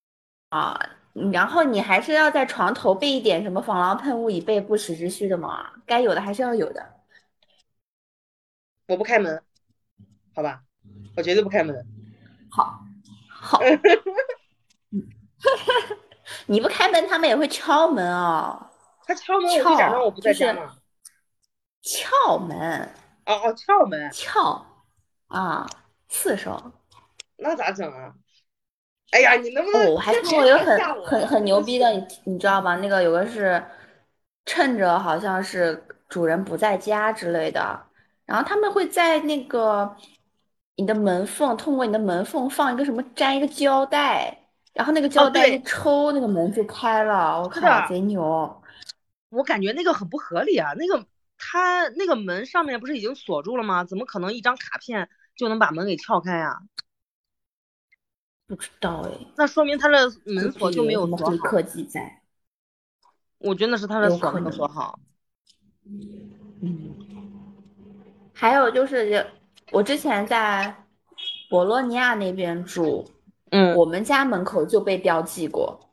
[0.49, 0.89] 啊，
[1.31, 6.93] 然后你还是要在床头备一点什么防狼喷雾，以备不时之需的嘛，该有的还是要有的。
[8.87, 9.41] 我不开门，
[10.35, 10.63] 好吧。
[11.15, 11.85] 我绝对不开门。
[12.55, 12.79] 好，
[13.27, 13.59] 好。
[16.45, 18.69] 你不开门，他们也会敲门哦。
[19.07, 20.75] 他敲门，我假装我不在家吗？
[21.81, 22.93] 撬门。
[23.25, 24.11] 哦哦，撬门。
[24.11, 24.63] 撬。
[25.29, 25.65] 啊，
[26.09, 26.55] 四声。
[27.37, 28.13] 那咋整啊？
[29.11, 29.91] 哎呀，你能不能？
[29.91, 32.75] 我还看过有很很很牛逼的， 你你知道吗？
[32.75, 33.65] 那个有个是
[34.45, 37.87] 趁着好像是主人不在家之类的，
[38.25, 39.97] 然后他们会在那个。
[40.75, 47.39] 你的门缝，通过你的门缝放一个什么，粘一个胶带，然后那个胶带一抽，那个门就开了。
[47.39, 48.61] 我靠，贼牛！
[49.29, 51.05] 我感觉那个很不合理啊，那个
[51.37, 53.83] 他那个门上面不是已经锁住了吗？
[53.83, 56.61] 怎么可能一张卡片就能把门给撬开啊？
[58.47, 61.37] 不知道哎，那说明他的门锁就没有锁好。
[61.37, 62.23] 科技在，
[63.37, 64.99] 我觉得是他的锁没有锁好。
[65.85, 66.95] 嗯，
[68.33, 69.23] 还有就是。
[69.73, 70.85] 我之前在
[71.49, 73.09] 博洛尼亚那边住，
[73.49, 75.89] 嗯，我们家门口就被标记过。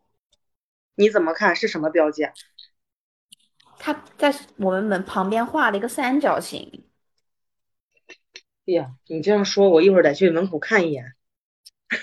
[0.97, 2.25] 你怎么看是什么标记？
[2.25, 2.33] 啊
[3.83, 6.85] 他在我们门旁边画了一个三角形。
[8.67, 11.15] 哎呀，你这样说，我一会儿得去门口看一眼。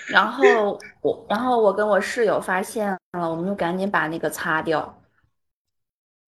[0.08, 5.00] 然后我，然后我跟我室友发现了，我们就赶紧把那个擦掉。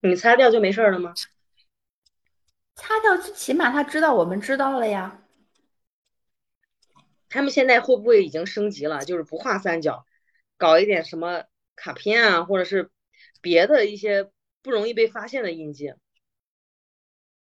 [0.03, 1.13] 你擦掉就没事了吗？
[2.77, 5.20] 擦掉，最起码他知道我们知道了呀。
[7.31, 9.05] 他们现在会不会已经升级了？
[9.05, 10.05] 就是不画三角，
[10.59, 11.45] 搞一点什么
[11.77, 12.91] 卡片啊，或者是
[13.41, 14.29] 别的一些
[14.63, 15.95] 不容易被发现的印记，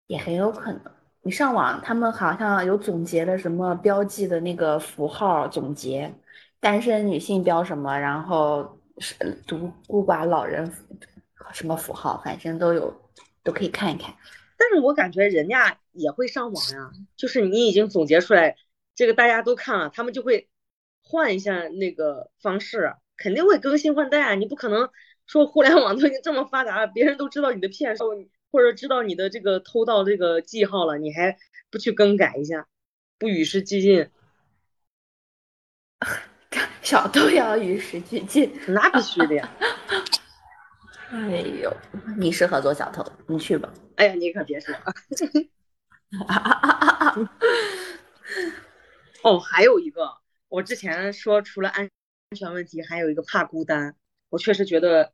[0.07, 0.81] 也很有可能。
[1.21, 6.11] 你上网，他们好像有总结的什么标记的那个符号总结，
[6.59, 9.13] 单身女性标什么，然后是
[9.45, 10.73] 独孤寡老人
[11.53, 12.93] 什么符号，反正都有，
[13.43, 14.15] 都可以看一看。
[14.57, 18.55] 但是我感觉人家也会上网呀，就是你已经总结出来。
[18.97, 20.49] 这个大家都看了，他们就会
[21.03, 24.33] 换一下那个方式，肯定会更新换代啊！
[24.33, 24.89] 你不可能
[25.27, 31.37] 说互联网都已经这么发达了，别人都知道你的骗术，或者知道你的这个偷盗这个记号了，你还
[31.69, 32.67] 不去更改一下，
[33.19, 34.09] 不与时俱进？
[36.81, 39.47] 小偷要与时俱进，那必须的呀！
[41.11, 41.71] 哎呦，
[42.17, 43.71] 你适合做小偷，你去吧。
[43.97, 44.73] 哎呀，你可别说。
[49.27, 50.09] 哦，还有一个，
[50.47, 53.93] 我之前说除了安安全问题，还有一个怕孤单。
[54.29, 55.11] 我确实觉得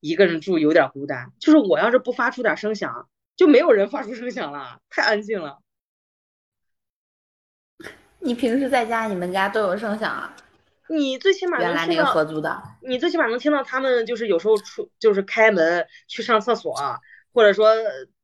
[0.00, 5.60] 一个人住有点孤单，就是我要是不发出点声响，就没有人发出声响了，太安静了。
[8.18, 10.36] 你平时在家，你们家都有声响啊？
[10.90, 16.74] 你最起码原来那个合租的，你最起码能听到他们就是有时候出就是开门去上厕所，
[17.32, 17.74] 或者说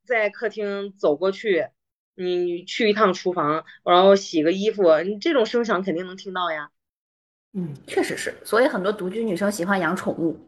[0.04, 1.66] 在客厅走过去，
[2.14, 6.70] 你去一趟厨房，然后洗个衣服，你这种声响肯定能听到呀。
[7.52, 10.40] 嗯，确实是，所以很多独居女生喜欢养宠物。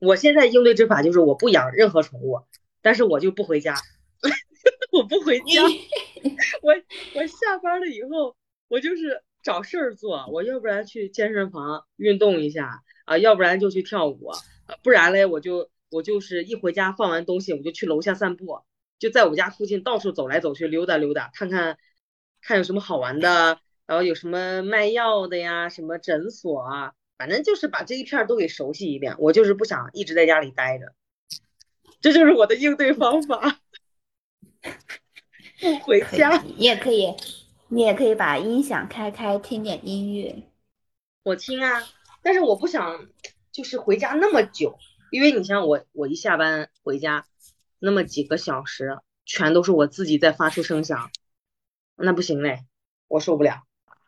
[0.00, 2.40] 我现在应对之法就是我不养任何宠物，
[2.82, 3.74] 但是我就不回家，
[4.92, 5.62] 我不回家，
[6.62, 6.74] 我
[7.14, 8.36] 我下班了以后，
[8.68, 14.38] 我就是找事儿做，我要不然去健身房运动一下啊，要不然就去跳舞，啊
[14.82, 18.60] 不然嘞我就我就是一回家放完东西我就去楼下散步，
[19.04, 21.76] 就在我家附近到处走来走去溜达溜达，看看
[22.40, 29.14] 看有什么好玩的，然后有什么卖药的呀，什么诊所啊，反正就是把这一片儿都给熟悉一遍。
[29.18, 30.94] 我就是不想一直在家里待着，
[32.00, 33.60] 这就是我的应对方法。
[35.60, 37.14] 不回家，，你也可以，
[37.68, 40.44] 你也可以把音响开开，听点音乐。
[41.24, 41.86] 我听啊，
[42.22, 43.06] 但是我不想
[43.52, 44.78] 就是回家那么久，
[45.10, 47.26] 因为你像我，我一下班回家
[47.84, 51.10] 那么几个小时，全都是我自己在发出声响，
[51.96, 52.64] 那不行嘞，
[53.08, 53.64] 我受不了。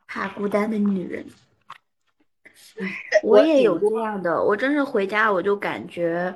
[0.06, 1.26] 怕孤单的女人。
[3.22, 6.34] 我我也有这样的，我真是回家我就感觉，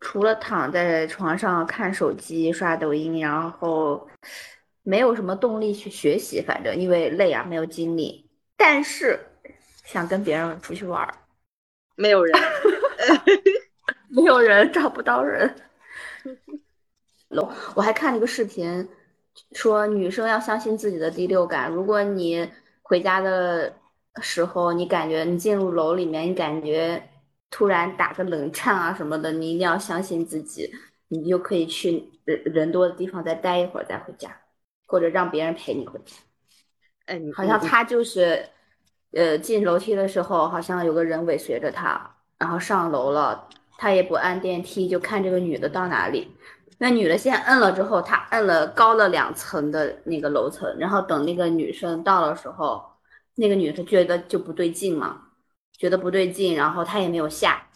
[0.00, 4.08] 除了躺在床上看手机、刷抖音，然后
[4.82, 8.28] 没有什么动力去学习，反正因为累啊，没有精力。
[8.56, 9.20] 但是
[9.84, 11.14] 想跟别人出去玩儿，
[11.94, 12.36] 没有人
[14.10, 15.54] 没有人，找不到人。
[17.74, 18.88] 我还看了一个视频，
[19.52, 21.70] 说女生要相信自己的第六感。
[21.70, 22.48] 如果你
[22.82, 23.74] 回家的
[24.22, 27.02] 时候，你感觉你进入楼里面，你感觉
[27.50, 30.70] 突然打个冷颤啊什么的，你一定要相信自己，
[31.08, 34.34] 你就可以去人人多的地方再待一会儿再回家，
[34.86, 36.16] 或者让别人陪你回家。
[37.06, 38.48] 哎，好像他就是，
[39.12, 43.48] 呃，进楼梯的时候好像有个人尾随着他，然后上楼了，
[43.78, 46.36] 他也不按电梯，就看这个女的到哪里。
[46.78, 52.84] 那女的先摁了之后，他摁了高了两层的那个楼层，然后等那个女生到的时候，
[53.36, 55.22] 那个女的觉得就不对劲嘛，
[55.76, 57.66] 觉得不对劲，然后她也没有下，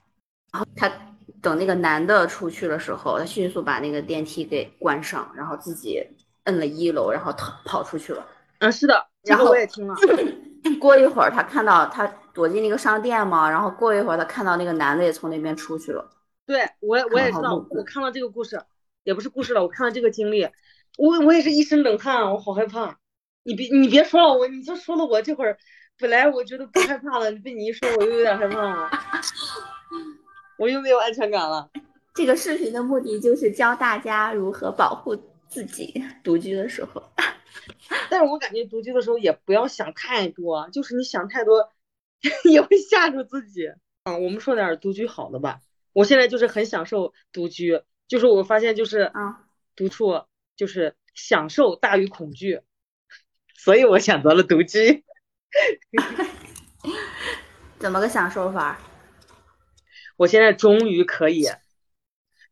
[0.53, 0.91] 然后她
[1.41, 6.05] 等那个男的出去的时候，她迅速把那个电梯给关上，然后自己
[6.45, 8.27] 摁了一楼，然后逃跑出去了。
[8.59, 9.95] 嗯，是的，这个然后我也听了。
[10.79, 16.09] 过一会儿，他看到他躲进那个商店嘛，然后过一会儿，他看到那个男的也从那边出去了。
[16.45, 18.61] 对我也我也知道，我看到这个故事，
[19.05, 20.49] 也不是故事了，我看到这个经历，
[20.99, 22.99] 我我也是一身冷汗，我好害怕。
[23.45, 25.57] 你别你别说了，我你就说了，我这会儿
[25.99, 28.91] 本来我觉得不害怕了，被你一说，我又有点害怕了，
[30.59, 31.69] 我又没有安全感了。
[32.15, 35.17] 这个视频的目的就是教大家如何保护
[35.49, 37.03] 自己独居的时候。
[38.11, 41.73] 但是我感觉独居的时候也不要想太多，就是你想太多
[42.51, 43.69] 也会吓住自己。
[44.05, 45.61] 嗯，我们说点独居好的吧。
[45.93, 49.47] 我现在就是很享受独居，就是我发现就是啊
[49.77, 50.25] 独处
[50.57, 52.63] 就是享受大于恐惧，
[53.55, 55.05] 所以我选择了独居。
[57.79, 58.81] 怎么个享受法？
[60.17, 61.47] 我现在终于可以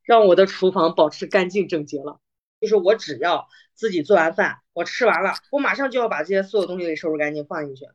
[0.03, 2.21] 让我的厨房保持干净整洁了。
[2.61, 7.87] 就是我只要自己做完饭，我吃完了，我马上就要把这些所有东西给收拾干净放进去，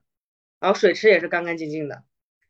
[0.59, 2.03] 然后水池也是干干净净的，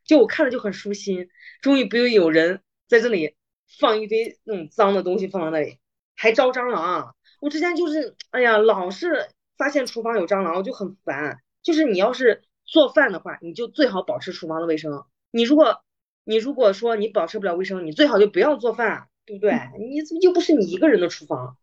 [0.04, 1.30] 就我看着就很舒心。
[1.62, 3.36] 终于不用有人在这里
[3.80, 5.80] 放一堆那种脏的东西放到那里，
[6.16, 7.16] 还招蟑螂。
[7.42, 11.40] 我之前就是，哎呀，老是发现厨房有蟑螂，我就很烦。
[11.62, 15.06] 就是你要是做饭的话，你就最好保持厨房的卫生。
[15.32, 15.84] 你如果
[16.24, 19.54] 你如果说你保持不了卫生，你最好就不要做饭，对不对？
[19.78, 21.58] 你又不是你一个人的厨房。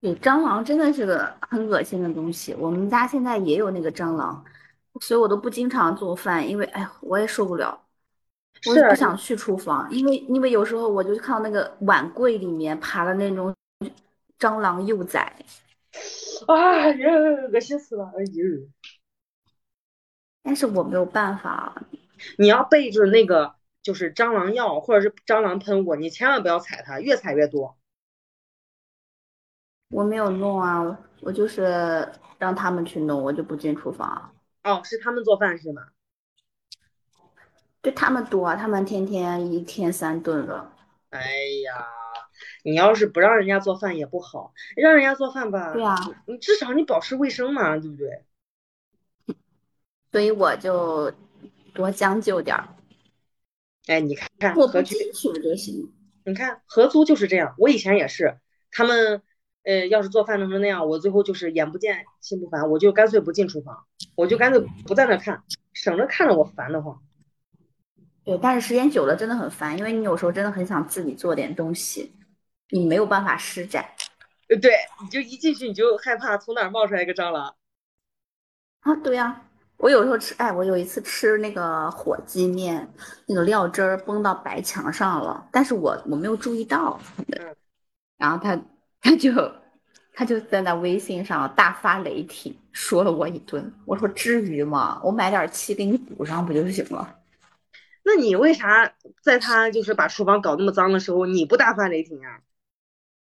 [0.00, 2.54] 对，蟑螂真的是个很恶心的东西。
[2.54, 4.42] 我们家现在也有那个蟑螂，
[5.00, 7.78] 所以我都不经常做饭，因为哎，我也受不了。
[8.66, 13.54] 我是啊不想去厨房，因为因为有时候我就看到那个碗柜里面爬的那种
[14.38, 15.20] 蟑螂幼崽，
[16.46, 17.10] 啊呀，
[17.52, 18.10] 恶心死了！
[18.16, 18.68] 哎呦，
[20.42, 21.82] 但是我没有办法。
[22.38, 27.76] 你要备着那个就是蟑螂药或者是蟑螂喷雾，你千万不要踩它，越踩越多。
[29.90, 34.32] 我没有弄啊，我就是让他们去弄，我就不进厨房啊。
[34.64, 35.82] 哦，是他们做饭是吗？
[37.82, 40.72] 对他们多啊，他们天天一天三顿了。
[41.10, 41.20] 哎
[41.64, 41.86] 呀，
[42.62, 48.24] 你要是不让人家做饭也不好，让人家做饭吧，对啊，你至少你保持卫生嘛，对不对？
[50.12, 51.12] 所以我就
[51.74, 52.68] 多将就点儿，
[53.86, 55.92] 哎，你看我不合居，进去就行。
[56.24, 58.38] 你看合租就是这样，我以前也是，
[58.70, 59.22] 他们
[59.64, 63.84] 呃要是做饭弄成那样，我最后就是眼不见心不烦，我就干脆不进厨房，
[64.16, 65.42] 我我就干脆不在那看，
[65.72, 67.00] 省着看着我烦得慌。
[68.22, 72.14] 对，但是时间久了真的很烦，因为你有时候真的很想自己做点东西，
[72.68, 73.84] 你没有办法施展。
[74.50, 77.54] 呃，对，你就一进去你就害怕从哪儿冒出来一个蟑螂。
[78.80, 79.42] 啊，对呀，
[79.78, 82.92] 我有时候吃，哎，我有一次吃那个火鸡面，
[83.26, 87.56] 那个料汁儿崩到白墙上了，但是我我没有注意到，嗯，
[88.18, 88.60] 然后他
[89.00, 89.30] 他就
[90.12, 93.72] 他就在那微信上大发雷霆，说了我一顿。
[93.86, 95.00] 我说至于吗？
[95.04, 97.18] 我买点漆给你补上不就行了？
[98.02, 102.40] 那你为啥在他就是把厨房搞那么脏的时候，你不大发雷霆啊？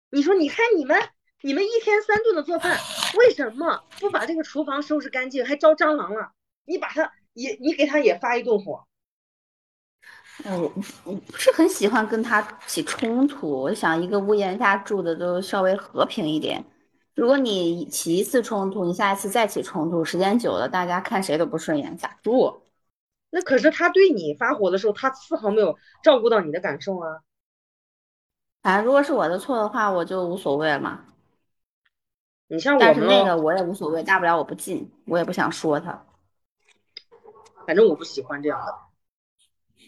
[0.10, 1.02] 你说，你看你们，
[1.42, 2.78] 你们一天三顿的做饭，
[3.18, 6.32] 为什么不把这个厨房收拾干净，还招蟑螂了？
[6.66, 8.88] 你把他也，你给他也发一顿火。
[10.46, 10.72] 我
[11.04, 16.64] 我不是很喜欢跟他起冲突，我想一个屋檐下住的都稍微和平一点。
[17.16, 22.62] 如果你起一次冲突，你下一次再起冲突，时间久了，大家看谁都不顺眼，咋住？
[23.30, 27.22] 那可是他对你发火的时候，他丝毫没有照顾到你的感受啊。
[28.62, 31.06] 反正如果是我的错的话，我就无所谓了嘛。
[32.48, 36.06] 你像我但是那个我也无所谓，大不了我不进，我也不想说他。
[37.66, 38.74] 反正我不喜欢这样的，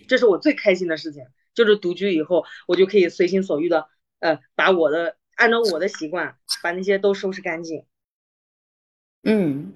[0.10, 3.88] 这是我最开心的事情，就是独居以后，我就可以随心所欲的，
[4.20, 7.86] 呃，把我的按照我的习惯，把那些都收拾干净。
[9.24, 9.72] 嗯。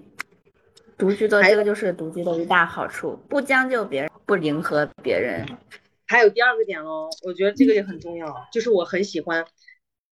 [0.95, 5.45] 独居的这个就是独居的一大好处，不将就别人，不迎合别人。
[6.05, 9.45] 还有第二个点喽，我觉得这个也很重要，就是我很喜欢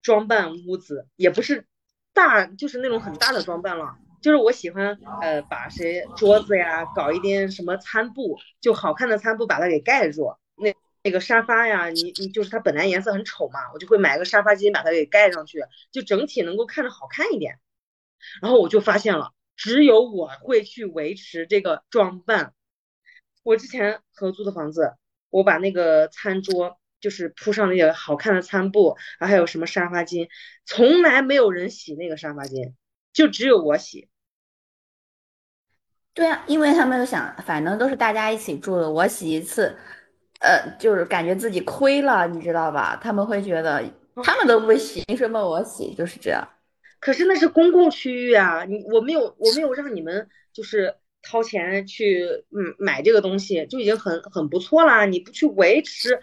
[0.01, 1.67] 装扮屋子，也不是
[2.11, 10.33] 大，就是那种很大的装扮了，就是我喜欢呃把谁桌子呀搞一点什么餐布，就好看的餐布把它给盖住。
[10.55, 15.59] 那那个沙发呀，你你就是它本来颜色很丑嘛，我就会买个沙发巾把它给盖上去，
[15.91, 17.59] 就整体能够看着好看一点。
[18.41, 19.31] 然后我就发现了。
[19.55, 22.55] 只有我会去维持这个装扮。
[23.43, 24.95] 我之前合租的房子，
[25.29, 30.27] 我把那个餐桌就是铺上那些好看的餐布，还有什么沙发巾，
[30.65, 32.73] 从来没有人洗那个沙发巾，
[33.13, 34.09] 就只有我洗。
[36.13, 39.75] 对啊，因为他们想，反正都是大家一起住的，我洗一次，
[40.39, 42.99] 呃，就是感觉自己亏了，你知道吧？
[43.01, 43.83] 他们会觉得
[44.23, 45.93] 他们都不洗，凭什么我洗？
[45.95, 46.47] 就是这样。
[47.01, 55.05] 可是那是公共区域啊，你我没有我没有让你们就是掏钱去嗯买这个东西就已经很很不错啦。
[55.05, 56.19] 你不去维持，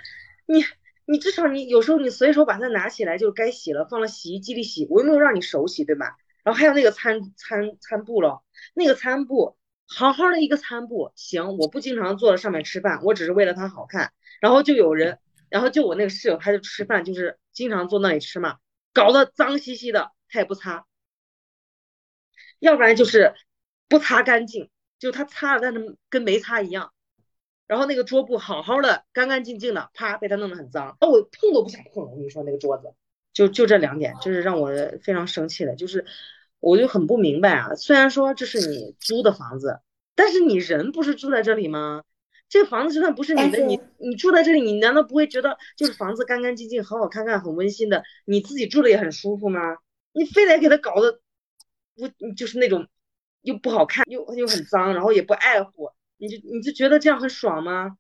[0.47, 0.65] 你
[1.05, 6.17] 你至少你有时候你随手把它拿起来就该洗了，放了洗衣机里洗，我又没有让你手洗对吧？
[6.45, 9.59] 然后还有那个餐餐餐布咯，那个餐布
[9.95, 14.13] 好好的一个餐布，行，我不经常坐在上面吃饭，我只是为了它好看。
[14.41, 15.19] 然后就有人，
[15.49, 18.59] 然后就我那个室友，他就吃饭就是经常坐那里吃嘛，
[18.93, 20.13] 搞得脏兮兮的。
[20.33, 20.87] 他也不擦，
[22.61, 23.35] 要不然就是
[23.89, 24.71] 不擦干净，
[25.01, 26.93] 就他擦了，但是跟没擦一样。
[27.67, 32.05] 然后那个桌布好好的、干干净净的，啪被他弄得很脏，我碰都不想碰。
[32.05, 32.95] 我跟你说那个桌子，
[33.33, 34.71] 就就这两点，就是让我
[35.03, 35.75] 非常生气的。
[35.75, 36.07] 就是
[36.61, 39.81] 我就很不明白啊，虽然说这是你租的房子，
[40.15, 42.05] 但是你人不是住在这里吗？
[42.49, 49.61] 这个房子就算不是你的，你你住在这里，你难道不会觉得就是房子干干净净、好好看看、很温馨的，你自己住的也很舒服吗？
[50.13, 51.21] 你非得给他搞得
[51.97, 52.89] 不，就是那种
[53.43, 57.97] 又不好看，又又很脏，然后也不爱护，你就你就觉得这样很爽吗？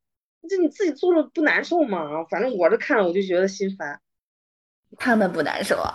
[0.49, 2.25] 这你自己住了不难受吗？
[2.29, 4.01] 反正我这看了我就觉得心烦。
[4.99, 5.95] 他们不难受啊，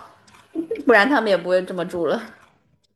[0.86, 2.22] 不然他们也不会这么住了。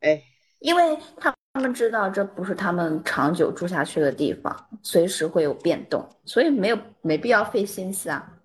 [0.01, 0.23] 哎，
[0.59, 8.37] 因为他们知道这不是他们长久住下去的地方，随时会有变动，所以没有没必要费心思啊。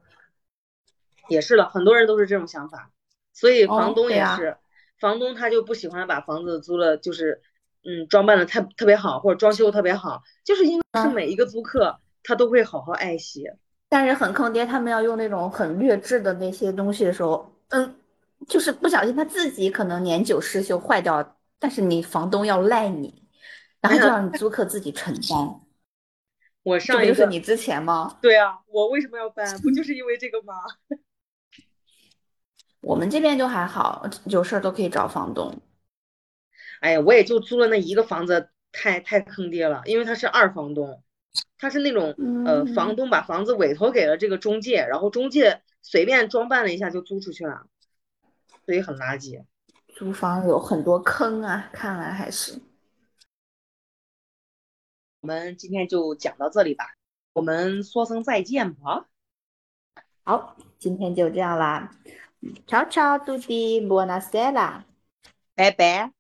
[1.28, 2.92] 也是了，很多人都是这种想法，
[3.34, 4.58] 所以房东也是。
[5.00, 7.42] 房东他就不喜欢把房子租了，就是
[7.84, 13.44] 嗯装扮的太特别好，或者装修特别好，就是因为是每一个租客他都会好好爱惜。
[13.90, 17.96] 但是很坑爹，他们要用那种很劣质的那些东西的时候，嗯，
[18.48, 23.28] 就是不小心他自己可能年久失修坏掉，但是你房东要赖你，
[23.82, 25.62] 然后就让你租客自己承担。
[26.64, 28.18] 我上一个就是你之前吗？
[28.22, 29.60] 对啊，我为什么要搬？
[29.62, 30.54] 不就是因为这个吗？
[32.82, 35.62] 我们这边就还好，有事儿都可以找房东。
[36.82, 41.04] 哎呀，我也就租了那一个房子，太太坑爹了，因为他是二房东，
[41.58, 42.16] 他是那种
[42.46, 47.68] 呃，房东把房子委托给了这个中介，然后中介随便装扮了一下就租出去了，
[48.66, 49.44] 所以很垃圾。
[49.96, 52.60] 租房有很多坑啊，看来还是。
[55.22, 56.84] 我们今天就讲到这里吧，
[57.32, 59.08] 我们说声再见吧。
[60.24, 61.96] 好，今天就这样啦。
[62.68, 64.84] Ciao ciao tutti, buonasera.
[65.56, 66.15] Bye bye.